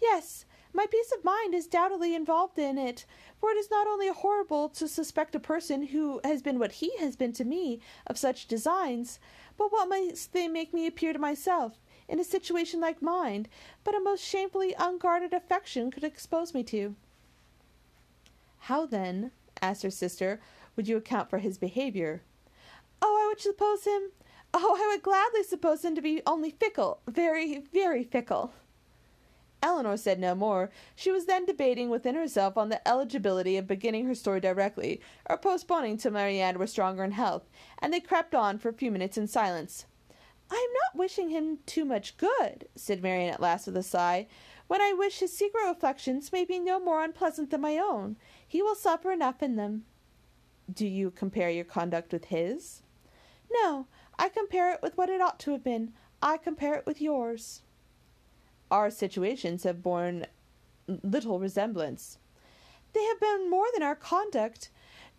Yes, 0.01 0.45
my 0.73 0.87
peace 0.87 1.13
of 1.17 1.25
mind 1.25 1.55
is 1.55 1.67
doubtlessly 1.67 2.15
involved 2.15 2.59
in 2.59 2.79
it, 2.79 3.05
for 3.41 3.51
it 3.51 3.57
is 3.57 3.71
not 3.71 3.87
only 3.87 4.09
horrible 4.09 4.69
to 4.71 4.87
suspect 4.87 5.35
a 5.35 5.41
person 5.41 5.89
who 5.89 6.21
has 6.25 6.43
been 6.43 6.59
what 6.59 6.73
he 6.73 6.97
has 6.99 7.17
been 7.17 7.33
to 7.35 7.45
me 7.45 7.81
of 8.07 8.19
such 8.19 8.47
designs, 8.47 9.19
but 9.57 9.73
what 9.73 9.89
must 9.89 10.33
they 10.33 10.49
make 10.49 10.73
me 10.73 10.87
appear 10.87 11.13
to 11.13 11.19
myself, 11.19 11.81
in 12.09 12.21
a 12.21 12.25
situation 12.25 12.81
like 12.81 13.03
mine, 13.03 13.47
but 13.85 13.95
a 13.95 14.01
most 14.01 14.25
shamefully 14.25 14.75
unguarded 14.79 15.33
affection 15.33 15.91
could 15.91 16.05
expose 16.05 16.55
me 16.55 16.63
to. 16.65 16.95
How 18.61 18.87
then, 18.87 19.31
asked 19.61 19.83
her 19.83 19.91
sister, 19.91 20.41
would 20.77 20.89
you 20.89 20.97
account 20.97 21.31
for 21.31 21.39
his 21.39 21.59
behavior? 21.59 22.23
Oh, 23.03 23.21
I 23.23 23.29
would 23.29 23.41
suppose 23.41 23.85
him. 23.85 24.11
Oh, 24.55 24.77
I 24.81 24.87
would 24.93 25.03
gladly 25.03 25.43
suppose 25.43 25.85
him 25.85 25.95
to 25.95 26.03
be 26.03 26.23
only 26.27 26.51
fickle, 26.51 27.01
very, 27.07 27.63
very 27.73 28.05
fickle. 28.05 28.53
Elinor 29.61 29.97
said 29.97 30.21
no 30.21 30.35
more. 30.35 30.71
She 30.95 31.11
was 31.11 31.27
then 31.27 31.45
debating 31.45 31.91
within 31.91 32.15
herself 32.15 32.57
on 32.57 32.69
the 32.69 32.87
eligibility 32.87 33.57
of 33.57 33.67
beginning 33.67 34.07
her 34.07 34.15
story 34.15 34.41
directly, 34.41 35.01
or 35.29 35.37
postponing 35.37 35.97
till 35.97 36.13
Marianne 36.13 36.59
were 36.59 36.67
stronger 36.67 37.03
in 37.03 37.11
health, 37.13 37.49
and 37.81 37.93
they 37.93 38.01
crept 38.01 38.35
on 38.35 38.59
for 38.59 38.69
a 38.69 38.75
few 38.75 38.91
minutes 38.91 39.19
in 39.19 39.27
silence. 39.27 39.87
I 40.51 40.55
am 40.55 40.73
not 40.73 40.99
wishing 40.99 41.31
him 41.31 41.59
too 41.67 41.85
much 41.85 42.17
good, 42.17 42.69
said 42.77 43.03
Marianne 43.03 43.35
at 43.35 43.41
last 43.41 43.67
with 43.67 43.77
a 43.77 43.83
sigh, 43.83 44.29
when 44.69 44.81
I 44.81 44.93
wish 44.93 45.19
his 45.19 45.37
secret 45.37 45.67
reflections 45.67 46.33
may 46.33 46.45
be 46.45 46.59
no 46.59 46.79
more 46.79 47.03
unpleasant 47.03 47.51
than 47.51 47.61
my 47.61 47.79
own. 47.79 48.17
He 48.47 48.63
will 48.63 48.75
suffer 48.75 49.11
enough 49.11 49.43
in 49.43 49.57
them. 49.57 49.85
Do 50.73 50.87
you 50.87 51.11
compare 51.11 51.51
your 51.51 51.65
conduct 51.65 52.13
with 52.13 52.27
his? 52.27 52.83
No, 53.51 53.87
I 54.19 54.29
compare 54.29 54.73
it 54.73 54.83
with 54.83 54.97
what 54.97 55.09
it 55.09 55.21
ought 55.21 55.39
to 55.41 55.53
have 55.53 55.65
been. 55.65 55.95
I 56.23 56.37
compare 56.37 56.75
it 56.75 56.87
with 56.87 57.01
yours 57.01 57.63
our 58.71 58.91
situations 58.91 59.65
have 59.65 59.83
borne 59.83 60.27
little 61.03 61.39
resemblance. 61.39 62.19
They 62.93 63.05
have 63.05 63.21
been 63.21 63.51
more 63.51 63.67
than 63.75 63.83
our 63.83 63.95
conduct. 63.95 64.71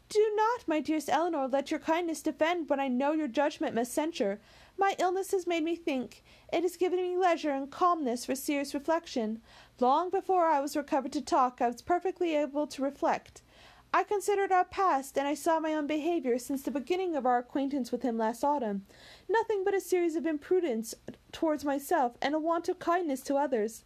Do 0.10 0.34
not, 0.36 0.68
my 0.68 0.80
dearest 0.80 1.10
Elinor, 1.10 1.48
let 1.48 1.70
your 1.70 1.80
kindness 1.80 2.22
defend 2.22 2.70
when 2.70 2.80
I 2.80 2.88
know 2.88 3.12
your 3.12 3.28
judgment 3.28 3.76
must 3.76 3.94
censure. 3.94 4.40
My 4.78 4.96
illness 4.98 5.32
has 5.32 5.46
made 5.46 5.64
me 5.64 5.76
think. 5.76 6.24
It 6.52 6.64
has 6.64 6.78
given 6.78 7.00
me 7.00 7.18
leisure 7.18 7.52
and 7.52 7.70
calmness 7.70 8.26
for 8.26 8.34
serious 8.34 8.74
reflection. 8.74 9.42
Long 9.80 10.10
before 10.10 10.46
I 10.46 10.62
was 10.62 10.76
recovered 10.76 11.12
to 11.14 11.22
talk, 11.22 11.62
I 11.62 11.68
was 11.68 11.82
perfectly 11.82 12.36
able 12.36 12.66
to 12.68 12.82
reflect. 12.82 13.44
I 13.92 14.04
considered 14.04 14.52
our 14.52 14.66
past, 14.66 15.18
and 15.18 15.28
I 15.28 15.34
saw 15.34 15.60
my 15.60 15.74
own 15.74 15.88
behavior 15.88 16.38
since 16.38 16.62
the 16.62 16.70
beginning 16.70 17.16
of 17.16 17.26
our 17.26 17.40
acquaintance 17.40 17.92
with 17.92 18.04
him 18.04 18.20
last 18.20 18.44
autumn. 18.44 18.86
Nothing 19.28 19.64
but 19.64 19.74
a 19.74 19.82
series 19.82 20.16
of 20.16 20.28
imprudence 20.28 20.94
towards 21.32 21.66
myself 21.66 22.16
and 22.22 22.36
a 22.36 22.40
want 22.40 22.70
of 22.70 22.78
kindness 22.78 23.22
to 23.22 23.36
others. 23.36 23.84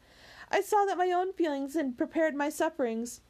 I 0.51 0.59
saw 0.59 0.83
that 0.85 0.97
my 0.97 1.11
own 1.11 1.31
feelings 1.31 1.75
had 1.75 1.97
prepared 1.97 2.35
my 2.35 2.49
sufferings, 2.49 3.21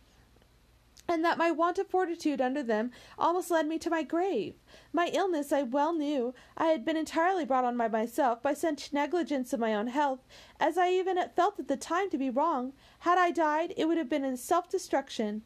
and 1.08 1.24
that 1.24 1.38
my 1.38 1.52
want 1.52 1.78
of 1.78 1.88
fortitude 1.88 2.42
under 2.42 2.64
them 2.64 2.90
almost 3.20 3.52
led 3.52 3.68
me 3.68 3.78
to 3.78 3.92
my 3.92 4.02
grave. 4.02 4.56
My 4.92 5.12
illness, 5.14 5.52
I 5.52 5.62
well 5.62 5.94
knew, 5.94 6.34
I 6.58 6.68
had 6.68 6.84
been 6.84 6.98
entirely 6.98 7.46
brought 7.46 7.66
on 7.66 7.78
by 7.78 7.88
myself, 7.88 8.42
by 8.42 8.56
such 8.56 8.94
negligence 8.94 9.54
of 9.54 9.60
my 9.60 9.76
own 9.76 9.88
health, 9.88 10.22
as 10.60 10.78
I 10.78 10.90
even 10.90 11.20
felt 11.36 11.60
at 11.60 11.68
the 11.68 11.78
time 11.78 12.10
to 12.10 12.18
be 12.18 12.32
wrong. 12.32 12.74
Had 13.00 13.20
I 13.20 13.30
died, 13.30 13.76
it 13.78 13.86
would 13.86 13.98
have 13.98 14.10
been 14.10 14.26
in 14.26 14.38
self 14.38 14.70
destruction. 14.70 15.44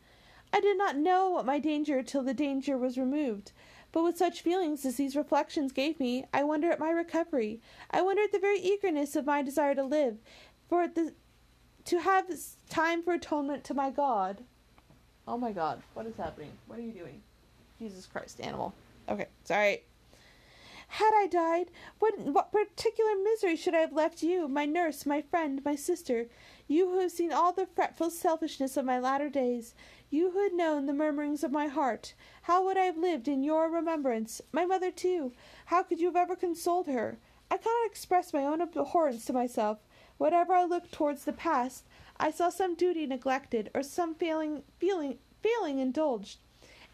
I 0.54 0.60
did 0.60 0.78
not 0.78 0.98
know 0.98 1.30
what 1.30 1.46
my 1.46 1.60
danger 1.60 2.02
till 2.04 2.24
the 2.24 2.34
danger 2.34 2.78
was 2.78 2.98
removed. 2.98 3.52
But 3.92 4.04
with 4.04 4.18
such 4.18 4.42
feelings 4.42 4.86
as 4.86 4.98
these 4.98 5.16
reflections 5.16 5.72
gave 5.72 6.00
me, 6.00 6.26
I 6.34 6.44
wonder 6.44 6.70
at 6.72 6.80
my 6.80 6.90
recovery. 6.90 7.62
I 7.90 8.02
wonder 8.02 8.24
at 8.24 8.32
the 8.32 8.40
very 8.40 8.60
eagerness 8.60 9.16
of 9.16 9.26
my 9.26 9.42
desire 9.42 9.76
to 9.76 9.84
live, 9.84 10.18
for 10.70 10.88
the 10.88 11.14
to 11.86 12.02
have 12.02 12.28
time 12.70 13.02
for 13.02 13.14
atonement 13.14 13.64
to 13.64 13.74
my 13.74 13.90
God. 13.90 14.44
Oh 15.26 15.38
my 15.38 15.54
God, 15.54 15.82
what 15.94 16.06
is 16.06 16.18
happening? 16.18 16.52
What 16.68 16.80
are 16.80 16.82
you 16.82 16.92
doing? 16.92 17.22
Jesus 17.80 18.06
Christ, 18.06 18.42
animal. 18.42 18.74
Okay, 19.08 19.28
sorry. 19.46 19.84
Had 20.90 21.12
I 21.16 21.28
died, 21.28 21.72
what 22.00 22.18
what 22.20 22.52
particular 22.52 23.12
misery 23.24 23.56
should 23.56 23.76
I 23.76 23.80
have 23.80 23.94
left 23.94 24.24
you, 24.24 24.48
my 24.48 24.66
nurse, 24.66 25.06
my 25.06 25.22
friend, 25.22 25.62
my 25.64 25.76
sister, 25.76 26.28
you 26.68 26.90
who 26.90 27.00
have 27.00 27.12
seen 27.12 27.32
all 27.34 27.52
the 27.52 27.66
fretful 27.66 28.10
selfishness 28.10 28.78
of 28.78 28.86
my 28.86 29.00
latter 29.00 29.30
days, 29.30 29.76
you 30.10 30.32
who 30.32 30.43
had 30.43 30.54
known 30.54 30.86
the 30.86 30.93
murmurings 30.93 31.43
of 31.43 31.52
my 31.52 31.67
heart, 31.67 32.13
how 32.43 32.63
would 32.65 32.78
I 32.78 32.86
have 32.86 32.98
lived 32.98 33.28
in 33.28 33.43
your 33.43 33.70
remembrance? 33.70 34.41
My 34.52 34.65
mother, 34.65 34.91
too, 34.91 35.34
how 35.65 35.84
could 35.84 36.00
you 36.00 36.08
have 36.08 36.15
ever 36.15 36.36
consoled 36.36 36.88
her? 36.88 37.17
I 37.52 37.58
cannot 37.58 37.86
express 37.88 38.34
my 38.34 38.43
own 38.43 38.62
abhorrence 38.62 39.26
to 39.26 39.34
myself. 39.34 39.80
Whatever 40.17 40.54
I 40.54 40.63
looked 40.63 40.91
towards 40.91 41.26
the 41.26 41.34
past, 41.34 41.86
I 42.17 42.32
saw 42.32 42.50
some 42.50 42.76
duty 42.76 43.06
neglected, 43.06 43.70
or 43.76 43.84
some 43.84 44.15
failing, 44.15 44.63
feeling, 44.80 45.20
failing 45.43 45.80
indulged. 45.80 46.39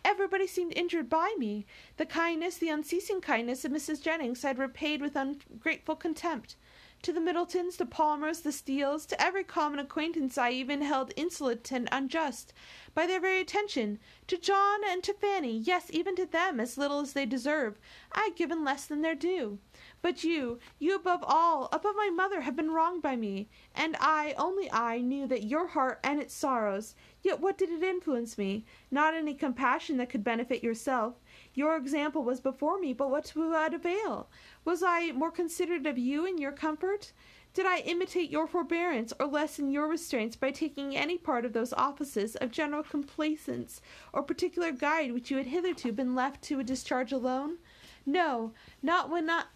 Everybody 0.06 0.48
seemed 0.48 0.74
injured 0.76 1.10
by 1.10 1.34
me. 1.38 1.66
The 1.98 2.06
kindness, 2.06 2.58
the 2.58 2.70
unceasing 2.70 3.22
kindness 3.22 3.64
of 3.64 3.72
Mrs. 3.72 4.02
Jennings 4.02 4.44
I 4.44 4.50
had 4.50 4.58
repaid 4.58 5.02
with 5.02 5.16
ungrateful 5.16 5.96
contempt. 5.96 6.56
To 7.04 7.12
the 7.12 7.20
Middletons, 7.20 7.78
the 7.78 7.86
Palmers, 7.86 8.42
the 8.42 8.52
Steeles, 8.52 9.06
to 9.08 9.22
every 9.22 9.44
common 9.44 9.80
acquaintance 9.80 10.38
I 10.38 10.52
even 10.52 10.82
held 10.82 11.12
insolent 11.18 11.72
and 11.72 11.90
unjust, 11.92 12.54
by 12.94 13.06
their 13.06 13.20
very 13.20 13.42
attention. 13.42 14.00
To 14.28 14.38
John 14.38 14.82
and 14.86 15.04
to 15.04 15.14
Fanny, 15.14 15.58
yes, 15.58 15.88
even 15.90 16.16
to 16.16 16.26
them, 16.26 16.60
as 16.60 16.78
little 16.78 17.02
as 17.02 17.14
they 17.14 17.26
deserve, 17.26 17.78
I 18.12 18.24
had 18.24 18.36
given 18.36 18.64
less 18.64 18.86
than 18.86 19.02
their 19.02 19.16
due. 19.16 19.60
But 20.04 20.26
you, 20.26 20.60
you 20.80 20.98
above 20.98 21.24
all, 21.26 21.70
above 21.72 21.96
my 21.96 22.10
mother, 22.10 22.42
have 22.42 22.58
been 22.58 22.72
wronged 22.72 23.02
by 23.02 23.16
me, 23.16 23.48
and 23.74 23.96
I, 24.02 24.36
only 24.38 24.70
I, 24.70 24.98
knew 24.98 25.26
that 25.28 25.46
your 25.46 25.68
heart 25.68 26.02
and 26.04 26.20
its 26.20 26.34
sorrows. 26.34 26.94
Yet 27.22 27.40
what 27.40 27.58
did 27.58 27.70
it 27.70 27.82
influence 27.82 28.38
me? 28.38 28.66
Not 28.92 29.14
any 29.14 29.34
compassion 29.34 29.96
that 29.98 30.10
could 30.10 30.22
benefit 30.22 30.62
yourself. 30.62 31.22
Your 31.54 31.78
example 31.78 32.22
was 32.22 32.42
before 32.42 32.82
me, 32.82 32.92
but 32.92 33.10
what 33.10 33.24
to 33.28 33.50
what 33.50 33.74
avail? 33.74 34.28
Was 34.66 34.84
I 34.84 35.14
more 35.14 35.32
considerate 35.32 35.88
of 35.88 35.98
you 35.98 36.26
and 36.26 36.38
your 36.38 36.52
comfort? 36.52 37.14
Did 37.54 37.66
I 37.66 37.78
imitate 37.78 38.30
your 38.30 38.46
forbearance 38.46 39.14
or 39.22 39.28
lessen 39.28 39.72
your 39.72 39.88
restraints 39.88 40.36
by 40.36 40.52
taking 40.52 40.98
any 40.98 41.18
part 41.18 41.46
of 41.46 41.54
those 41.54 41.72
offices 41.72 42.36
of 42.36 42.52
general 42.52 42.84
complaisance 42.84 43.80
or 44.12 44.22
particular 44.22 44.74
guide 44.74 45.14
which 45.14 45.32
you 45.32 45.38
had 45.38 45.48
hitherto 45.48 45.94
been 45.94 46.14
left 46.14 46.42
to 46.44 46.62
discharge 46.62 47.14
alone? 47.14 47.60
No, 48.06 48.52
not 48.82 49.10
when 49.10 49.26
not 49.28 49.48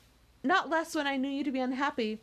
not 0.44 0.70
less 0.70 0.96
when 0.96 1.08
I 1.08 1.18
knew 1.18 1.30
you 1.30 1.44
to 1.44 1.52
be 1.52 1.60
unhappy 1.60 2.20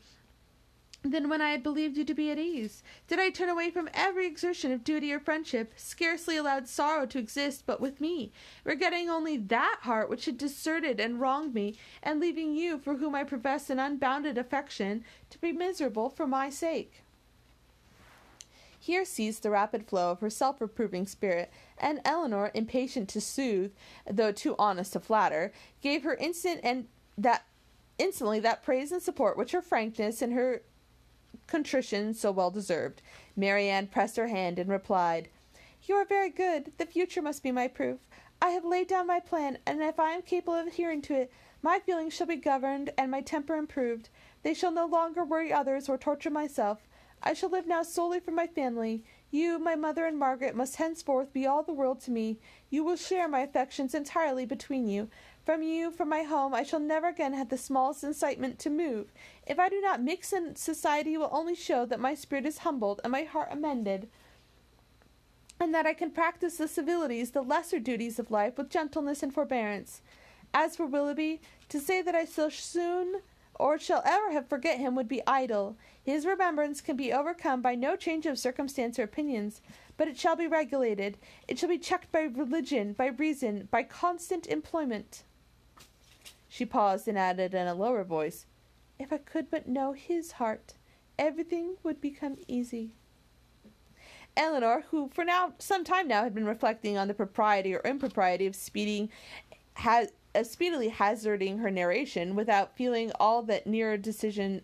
than 1.02 1.28
when 1.28 1.42
I 1.42 1.50
had 1.50 1.62
believed 1.62 1.96
you 1.96 2.04
to 2.04 2.14
be 2.14 2.30
at 2.30 2.38
ease? 2.38 2.82
Did 3.06 3.20
I 3.20 3.30
turn 3.30 3.48
away 3.48 3.70
from 3.70 3.90
every 3.92 4.26
exertion 4.26 4.72
of 4.72 4.84
duty 4.84 5.12
or 5.12 5.20
friendship, 5.20 5.74
scarcely 5.76 6.36
allowed 6.36 6.66
sorrow 6.66 7.04
to 7.06 7.18
exist 7.18 7.64
but 7.66 7.80
with 7.80 8.00
me, 8.00 8.32
regretting 8.64 9.10
only 9.10 9.36
that 9.36 9.80
heart 9.82 10.08
which 10.08 10.24
had 10.24 10.38
deserted 10.38 11.00
and 11.00 11.20
wronged 11.20 11.54
me, 11.54 11.76
and 12.02 12.20
leaving 12.20 12.54
you, 12.54 12.78
for 12.78 12.96
whom 12.96 13.14
I 13.14 13.24
professed 13.24 13.68
an 13.68 13.78
unbounded 13.78 14.38
affection, 14.38 15.04
to 15.30 15.38
be 15.38 15.52
miserable 15.52 16.08
for 16.08 16.26
my 16.26 16.48
sake? 16.48 17.02
Here 18.78 19.06
ceased 19.06 19.42
the 19.42 19.50
rapid 19.50 19.86
flow 19.86 20.10
of 20.10 20.20
her 20.20 20.28
self 20.28 20.60
reproving 20.60 21.06
spirit, 21.06 21.50
and 21.78 22.02
Elinor, 22.04 22.50
impatient 22.52 23.08
to 23.10 23.20
soothe, 23.20 23.72
though 24.10 24.30
too 24.30 24.54
honest 24.58 24.92
to 24.92 25.00
flatter, 25.00 25.52
gave 25.80 26.02
her 26.02 26.14
instant 26.16 26.60
and 26.62 26.86
that 27.16 27.46
instantly 27.98 28.40
that 28.40 28.62
praise 28.62 28.92
and 28.92 29.02
support 29.02 29.36
which 29.36 29.52
her 29.52 29.62
frankness 29.62 30.22
and 30.22 30.32
her 30.32 30.62
contrition 31.46 32.14
so 32.14 32.30
well 32.30 32.50
deserved. 32.50 33.02
Marianne 33.36 33.86
pressed 33.86 34.16
her 34.16 34.28
hand 34.28 34.58
and 34.58 34.70
replied, 34.70 35.28
You 35.84 35.96
are 35.96 36.04
very 36.04 36.30
good. 36.30 36.72
The 36.78 36.86
future 36.86 37.22
must 37.22 37.42
be 37.42 37.52
my 37.52 37.68
proof. 37.68 37.98
I 38.40 38.50
have 38.50 38.64
laid 38.64 38.88
down 38.88 39.06
my 39.06 39.20
plan, 39.20 39.58
and 39.66 39.82
if 39.82 39.98
I 39.98 40.12
am 40.12 40.22
capable 40.22 40.54
of 40.54 40.66
adhering 40.66 41.02
to 41.02 41.14
it, 41.14 41.32
my 41.62 41.78
feelings 41.78 42.12
shall 42.12 42.26
be 42.26 42.36
governed 42.36 42.90
and 42.98 43.10
my 43.10 43.22
temper 43.22 43.56
improved. 43.56 44.10
They 44.42 44.52
shall 44.52 44.70
no 44.70 44.84
longer 44.84 45.24
worry 45.24 45.52
others 45.52 45.88
or 45.88 45.96
torture 45.96 46.30
myself. 46.30 46.86
I 47.22 47.32
shall 47.32 47.48
live 47.48 47.66
now 47.66 47.82
solely 47.82 48.20
for 48.20 48.32
my 48.32 48.46
family. 48.46 49.02
You, 49.30 49.58
my 49.58 49.74
mother, 49.74 50.04
and 50.04 50.18
Margaret 50.18 50.54
must 50.54 50.76
henceforth 50.76 51.32
be 51.32 51.46
all 51.46 51.62
the 51.62 51.72
world 51.72 52.00
to 52.02 52.10
me. 52.10 52.38
You 52.74 52.82
will 52.82 52.96
share 52.96 53.28
my 53.28 53.38
affections 53.38 53.94
entirely 53.94 54.44
between 54.44 54.88
you. 54.88 55.08
From 55.46 55.62
you, 55.62 55.92
from 55.92 56.08
my 56.08 56.24
home, 56.24 56.52
I 56.52 56.64
shall 56.64 56.80
never 56.80 57.06
again 57.06 57.32
have 57.32 57.48
the 57.48 57.56
smallest 57.56 58.02
incitement 58.02 58.58
to 58.58 58.68
move. 58.68 59.12
If 59.46 59.60
I 59.60 59.68
do 59.68 59.80
not 59.80 60.02
mix 60.02 60.32
in 60.32 60.56
society, 60.56 61.16
will 61.16 61.28
only 61.30 61.54
show 61.54 61.86
that 61.86 62.00
my 62.00 62.16
spirit 62.16 62.44
is 62.44 62.58
humbled 62.58 63.00
and 63.04 63.12
my 63.12 63.22
heart 63.22 63.50
amended, 63.52 64.08
and 65.60 65.72
that 65.72 65.86
I 65.86 65.94
can 65.94 66.10
practice 66.10 66.56
the 66.56 66.66
civilities, 66.66 67.30
the 67.30 67.42
lesser 67.42 67.78
duties 67.78 68.18
of 68.18 68.32
life, 68.32 68.58
with 68.58 68.70
gentleness 68.70 69.22
and 69.22 69.32
forbearance. 69.32 70.00
As 70.52 70.74
for 70.74 70.84
Willoughby, 70.84 71.42
to 71.68 71.78
say 71.78 72.02
that 72.02 72.16
I 72.16 72.24
shall 72.24 72.50
soon 72.50 73.20
or 73.54 73.78
shall 73.78 74.02
ever 74.04 74.32
have 74.32 74.48
forget 74.48 74.80
him 74.80 74.96
would 74.96 75.06
be 75.06 75.22
idle. 75.28 75.76
His 76.02 76.26
remembrance 76.26 76.80
can 76.80 76.96
be 76.96 77.12
overcome 77.12 77.62
by 77.62 77.76
no 77.76 77.94
change 77.94 78.26
of 78.26 78.36
circumstance 78.36 78.98
or 78.98 79.04
opinions, 79.04 79.60
but 79.96 80.08
it 80.08 80.18
shall 80.18 80.36
be 80.36 80.46
regulated. 80.46 81.18
It 81.48 81.58
shall 81.58 81.68
be 81.68 81.78
checked 81.78 82.10
by 82.12 82.22
religion, 82.22 82.92
by 82.92 83.06
reason, 83.06 83.68
by 83.70 83.82
constant 83.82 84.46
employment. 84.46 85.22
She 86.48 86.64
paused 86.64 87.08
and 87.08 87.18
added 87.18 87.54
in 87.54 87.66
a 87.66 87.74
lower 87.74 88.04
voice, 88.04 88.46
If 88.98 89.12
I 89.12 89.18
could 89.18 89.50
but 89.50 89.68
know 89.68 89.92
his 89.92 90.32
heart, 90.32 90.74
everything 91.18 91.76
would 91.82 92.00
become 92.00 92.36
easy. 92.46 92.92
Elinor, 94.36 94.84
who 94.90 95.10
for 95.12 95.24
now 95.24 95.54
some 95.58 95.84
time 95.84 96.08
now 96.08 96.24
had 96.24 96.34
been 96.34 96.46
reflecting 96.46 96.98
on 96.98 97.08
the 97.08 97.14
propriety 97.14 97.74
or 97.74 97.80
impropriety 97.84 98.46
of 98.46 98.56
speeding, 98.56 99.10
uh, 99.84 100.06
speedily 100.42 100.88
hazarding 100.88 101.58
her 101.58 101.70
narration 101.70 102.34
without 102.34 102.76
feeling 102.76 103.12
all 103.20 103.42
that 103.42 103.66
nearer 103.66 103.96
decision 103.96 104.62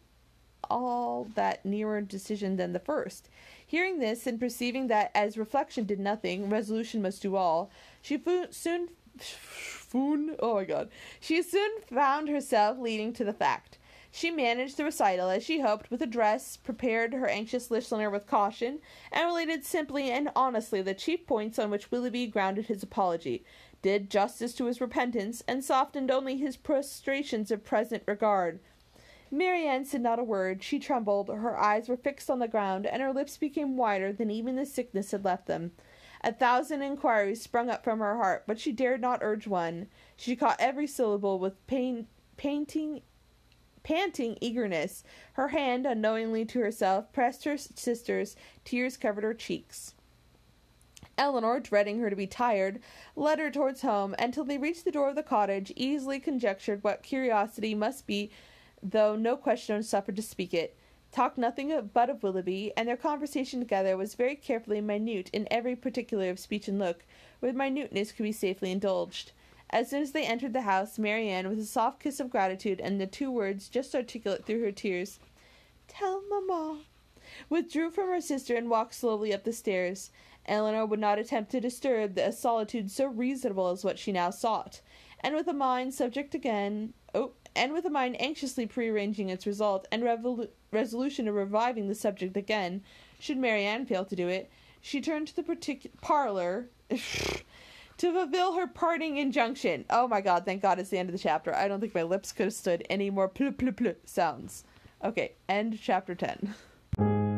all 0.69 1.29
that 1.35 1.65
nearer 1.65 2.01
decision 2.01 2.57
than 2.57 2.73
the 2.73 2.79
first. 2.79 3.29
Hearing 3.67 3.99
this 3.99 4.27
and 4.27 4.41
perceiving 4.41 4.89
that 4.89 5.11
as 5.15 5.39
reflection 5.39 5.85
did 5.85 6.01
nothing, 6.01 6.51
resolution 6.51 7.03
must 7.03 7.23
do 7.23 7.37
all, 7.37 7.71
she 8.03 8.21
soon 8.51 8.89
Foon. 9.19 10.37
Oh 10.39 10.55
my 10.55 10.65
god. 10.65 10.89
She 11.19 11.43
soon 11.43 11.71
found 11.83 12.29
herself 12.29 12.79
leading 12.79 13.13
to 13.15 13.25
the 13.25 13.33
fact. 13.33 13.77
She 14.13 14.31
managed 14.31 14.77
the 14.77 14.85
recital 14.85 15.31
as 15.31 15.45
she 15.45 15.61
hoped 15.61 15.91
with 15.91 16.03
address, 16.03 16.57
prepared 16.57 17.13
her 17.13 17.29
anxious 17.29 17.71
listener 17.71 18.11
with 18.11 18.27
caution, 18.27 18.81
and 19.13 19.27
related 19.27 19.65
simply 19.65 20.11
and 20.11 20.31
honestly 20.35 20.83
the 20.83 20.95
chief 20.95 21.27
points 21.27 21.59
on 21.59 21.71
which 21.71 21.91
Willoughby 21.91 22.27
grounded 22.27 22.67
his 22.67 22.83
apology, 22.83 23.45
did 23.83 24.11
justice 24.11 24.55
to 24.55 24.67
his 24.67 24.81
repentance, 24.81 25.43
and 25.47 25.65
softened 25.65 26.11
only 26.11 26.37
his 26.37 26.57
prostrations 26.57 27.51
of 27.51 27.65
present 27.65 28.03
regard. 28.07 28.61
Marianne 29.31 29.85
said 29.85 30.01
not 30.01 30.19
a 30.19 30.25
word. 30.25 30.63
She 30.63 30.79
trembled, 30.79 31.29
her 31.29 31.59
eyes 31.59 31.89
were 31.89 31.97
fixed 31.97 32.29
on 32.29 32.41
the 32.41 32.49
ground, 32.49 32.87
and 32.87 33.01
her 33.01 33.13
lips 33.13 33.37
became 33.37 33.77
whiter 33.77 34.13
than 34.13 34.31
even 34.31 34.57
the 34.57 34.67
sickness 34.67 35.13
had 35.13 35.25
left 35.25 35.47
them. 35.47 35.73
A 36.23 36.33
thousand 36.33 36.83
inquiries 36.83 37.41
sprung 37.41 37.71
up 37.71 37.85
from 37.85 38.01
her 38.01 38.17
heart, 38.17 38.45
but 38.47 38.59
she 38.59 38.73
dared 38.73 39.01
not 39.01 39.23
urge 39.23 39.47
one. 39.47 39.87
She 40.17 40.37
caught 40.37 40.57
every 40.59 40.87
syllable 40.87 41.39
with 41.39 41.65
pain, 41.67 42.09
painting, 42.37 43.03
panting 43.83 44.37
eagerness. 44.41 45.05
Her 45.35 45.49
hand, 45.49 45.87
unknowingly 45.87 46.45
to 46.47 46.61
herself, 46.61 47.13
pressed 47.13 47.45
her 47.45 47.57
sister's. 47.57 48.37
Tears 48.65 48.97
covered 48.97 49.25
her 49.25 49.33
cheeks. 49.33 49.95
Elinor, 51.17 51.61
dreading 51.61 52.01
her 52.01 52.11
to 52.11 52.17
be 52.17 52.27
tired, 52.27 52.81
led 53.15 53.39
her 53.39 53.51
towards 53.51 53.83
home 53.83 54.15
and 54.19 54.35
till 54.35 54.45
they 54.45 54.59
reached 54.59 54.85
the 54.85 54.91
door 54.91 55.11
of 55.11 55.17
the 55.17 55.23
cottage, 55.23 55.73
easily 55.77 56.19
conjectured 56.19 56.83
what 56.83 57.03
curiosity 57.03 57.75
must 57.75 58.07
be, 58.07 58.31
though 58.83 59.17
no 59.17 59.37
question 59.37 59.77
was 59.77 59.89
suffered 59.89 60.17
to 60.17 60.23
speak 60.23 60.55
it. 60.55 60.77
Talked 61.13 61.39
nothing 61.39 61.91
but 61.93 62.09
of 62.09 62.23
Willoughby, 62.23 62.73
and 62.77 62.89
their 62.89 62.97
conversation 62.97 63.59
together 63.59 63.97
was 63.97 64.15
very 64.15 64.37
carefully 64.37 64.81
minute 64.81 65.29
in 65.33 65.49
every 65.51 65.75
particular 65.75 66.31
of 66.31 66.39
speech 66.39 66.69
and 66.69 66.79
look, 66.79 67.05
where 67.41 67.53
minuteness 67.53 68.13
could 68.13 68.23
be 68.23 68.33
safely 68.33 68.71
indulged. 68.71 69.33
As 69.71 69.91
soon 69.91 70.03
as 70.03 70.13
they 70.13 70.25
entered 70.25 70.53
the 70.53 70.63
house, 70.63 70.99
Marianne, 70.99 71.49
with 71.49 71.59
a 71.59 71.65
soft 71.65 72.01
kiss 72.01 72.21
of 72.21 72.31
gratitude 72.31 72.81
and 72.81 73.01
the 73.01 73.07
two 73.07 73.31
words 73.31 73.69
just 73.69 73.95
articulate 73.95 74.45
through 74.45 74.63
her 74.63 74.73
tears, 74.73 75.19
"Tell 75.89 76.23
mamma," 76.29 76.83
withdrew 77.49 77.91
from 77.91 78.09
her 78.09 78.21
sister 78.21 78.57
and 78.57 78.71
walked 78.71 78.95
slowly 78.95 79.35
up 79.35 79.45
the 79.45 79.53
stairs. 79.53 80.11
Elinor 80.47 80.87
would 80.87 81.01
not 81.01 81.19
attempt 81.19 81.51
to 81.53 81.61
disturb 81.61 82.19
a 82.19 82.33
solitude 82.33 82.91
so 82.91 83.07
reasonable 83.07 83.69
as 83.69 83.85
what 83.85 83.99
she 83.99 84.11
now 84.11 84.31
sought, 84.31 84.81
and 85.21 85.35
with 85.35 85.47
a 85.47 85.53
mind 85.53 85.93
subject 85.93 86.35
again, 86.35 86.95
and 87.55 87.73
with 87.73 87.85
a 87.85 87.91
mind 87.91 88.21
anxiously 88.21 88.67
prearranging 88.67 89.29
its 89.29 89.47
result, 89.47 89.87
and 89.91 90.03
revolu- 90.03 90.49
resolution 90.71 91.29
of 91.29 91.35
reviving 91.35 91.89
the 91.89 91.95
subject 91.95 92.37
again, 92.37 92.83
should 93.19 93.37
Marianne 93.37 93.87
fail 93.87 94.05
to 94.05 94.17
do 94.17 94.29
it, 94.29 94.51
she 94.81 95.01
turned 95.01 95.29
to 95.29 95.37
the 95.37 95.43
partic- 95.43 95.91
parlor 96.01 96.69
to 96.89 98.13
fulfill 98.13 98.55
her 98.55 98.67
parting 98.67 99.19
injunction. 99.19 99.85
Oh 99.91 100.09
my 100.09 100.21
god, 100.21 100.45
thank 100.45 100.63
god 100.63 100.79
it's 100.79 100.91
the 100.91 100.99
end 100.99 101.09
of 101.09 101.13
the 101.13 101.19
chapter. 101.19 101.55
I 101.55 101.69
don't 101.69 101.81
think 101.81 101.95
my 101.95 102.03
lips 102.03 102.33
could 102.33 102.47
have 102.47 102.55
stood 102.55 102.87
any 102.89 103.11
more 103.11 103.29
pl 103.29 103.53
pl 103.53 103.73
pl 103.73 103.95
sounds. 104.05 104.65
Okay, 105.05 105.33
end 105.49 105.79
chapter 105.81 106.15
10. 106.15 106.55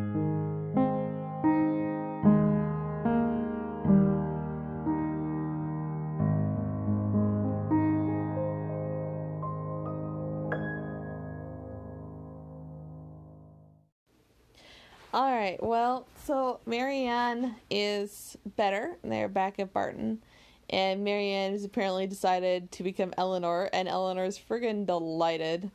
so 16.24 16.60
Marianne 16.66 17.56
is 17.70 18.36
better. 18.56 18.96
They're 19.02 19.28
back 19.28 19.58
at 19.58 19.72
Barton, 19.72 20.22
and 20.70 21.04
Marianne 21.04 21.52
has 21.52 21.64
apparently 21.64 22.06
decided 22.06 22.70
to 22.72 22.82
become 22.82 23.12
Elinor, 23.18 23.68
and 23.72 23.88
Elinor's 23.88 24.38
friggin' 24.38 24.86
delighted. 24.86 25.70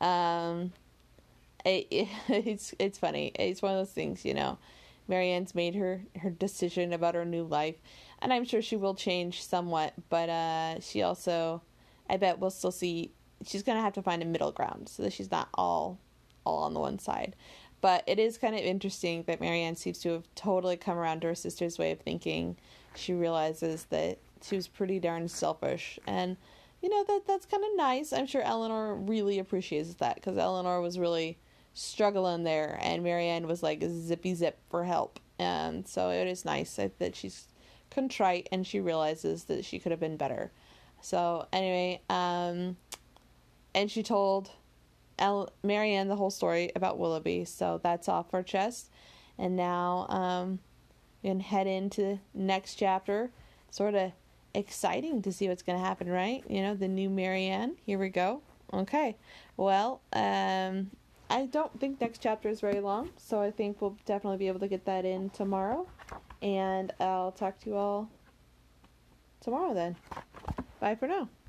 Um, 0.00 0.72
it, 1.64 1.86
it, 1.90 2.08
it's 2.28 2.74
it's 2.78 2.98
funny. 2.98 3.32
It's 3.34 3.62
one 3.62 3.72
of 3.72 3.78
those 3.78 3.92
things, 3.92 4.24
you 4.24 4.34
know. 4.34 4.58
Marianne's 5.08 5.54
made 5.54 5.74
her 5.74 6.02
her 6.16 6.30
decision 6.30 6.92
about 6.92 7.14
her 7.14 7.24
new 7.24 7.44
life, 7.44 7.76
and 8.20 8.32
I'm 8.32 8.44
sure 8.44 8.60
she 8.60 8.76
will 8.76 8.94
change 8.94 9.42
somewhat. 9.42 9.94
But 10.10 10.28
uh, 10.28 10.80
she 10.80 11.02
also, 11.02 11.62
I 12.10 12.18
bet, 12.18 12.38
we'll 12.38 12.50
still 12.50 12.72
see. 12.72 13.12
She's 13.46 13.62
gonna 13.62 13.80
have 13.80 13.94
to 13.94 14.02
find 14.02 14.22
a 14.22 14.26
middle 14.26 14.52
ground 14.52 14.88
so 14.88 15.02
that 15.02 15.12
she's 15.12 15.30
not 15.30 15.48
all 15.54 15.98
all 16.44 16.64
on 16.64 16.74
the 16.74 16.80
one 16.80 16.98
side. 16.98 17.34
But 17.80 18.04
it 18.06 18.18
is 18.18 18.38
kind 18.38 18.54
of 18.54 18.60
interesting 18.60 19.22
that 19.24 19.40
Marianne 19.40 19.76
seems 19.76 19.98
to 20.00 20.10
have 20.10 20.24
totally 20.34 20.76
come 20.76 20.98
around 20.98 21.20
to 21.20 21.28
her 21.28 21.34
sister's 21.34 21.78
way 21.78 21.92
of 21.92 22.00
thinking. 22.00 22.56
She 22.96 23.14
realizes 23.14 23.84
that 23.90 24.18
she 24.42 24.56
was 24.56 24.66
pretty 24.66 24.98
darn 24.98 25.28
selfish, 25.28 25.98
and 26.06 26.36
you 26.82 26.88
know 26.88 27.04
that 27.04 27.26
that's 27.26 27.46
kind 27.46 27.62
of 27.62 27.70
nice. 27.76 28.12
I'm 28.12 28.26
sure 28.26 28.42
Elinor 28.42 28.94
really 28.94 29.38
appreciates 29.38 29.94
that 29.94 30.16
because 30.16 30.38
Elinor 30.38 30.80
was 30.80 30.98
really 30.98 31.38
struggling 31.74 32.42
there, 32.42 32.78
and 32.82 33.02
Marianne 33.04 33.46
was 33.46 33.62
like 33.62 33.82
zippy 33.82 34.34
zip 34.34 34.58
for 34.70 34.84
help, 34.84 35.20
and 35.38 35.86
so 35.86 36.10
it 36.10 36.26
is 36.26 36.44
nice 36.44 36.74
that 36.98 37.14
she's 37.14 37.46
contrite 37.90 38.48
and 38.52 38.66
she 38.66 38.80
realizes 38.80 39.44
that 39.44 39.64
she 39.64 39.78
could 39.78 39.92
have 39.92 40.00
been 40.00 40.16
better. 40.16 40.52
So 41.00 41.46
anyway, 41.52 42.00
um, 42.10 42.76
and 43.74 43.90
she 43.90 44.02
told 44.02 44.50
El- 45.18 45.50
Marianne 45.62 46.08
the 46.08 46.16
whole 46.16 46.30
story 46.30 46.70
about 46.74 46.98
Willoughby. 46.98 47.44
So 47.44 47.80
that's 47.82 48.08
off 48.08 48.32
our 48.32 48.42
chest. 48.42 48.90
And 49.38 49.56
now 49.56 50.06
um, 50.08 50.58
we 51.22 51.30
can 51.30 51.40
head 51.40 51.66
into 51.66 52.18
next 52.34 52.74
chapter. 52.74 53.30
Sort 53.70 53.94
of 53.94 54.12
exciting 54.54 55.22
to 55.22 55.32
see 55.32 55.48
what's 55.48 55.62
going 55.62 55.78
to 55.78 55.84
happen, 55.84 56.08
right? 56.08 56.42
You 56.48 56.62
know, 56.62 56.74
the 56.74 56.88
new 56.88 57.10
Marianne. 57.10 57.76
Here 57.84 57.98
we 57.98 58.08
go. 58.08 58.42
Okay. 58.72 59.16
Well, 59.56 60.00
um, 60.12 60.90
I 61.30 61.46
don't 61.46 61.78
think 61.78 62.00
next 62.00 62.22
chapter 62.22 62.48
is 62.48 62.60
very 62.60 62.80
long, 62.80 63.10
so 63.18 63.40
I 63.40 63.50
think 63.50 63.80
we'll 63.80 63.96
definitely 64.06 64.38
be 64.38 64.48
able 64.48 64.60
to 64.60 64.68
get 64.68 64.84
that 64.86 65.04
in 65.04 65.30
tomorrow. 65.30 65.86
And 66.40 66.92
I'll 67.00 67.32
talk 67.32 67.58
to 67.60 67.70
you 67.70 67.76
all 67.76 68.08
tomorrow 69.40 69.74
then. 69.74 69.96
Bye 70.80 70.94
for 70.94 71.06
now. 71.06 71.28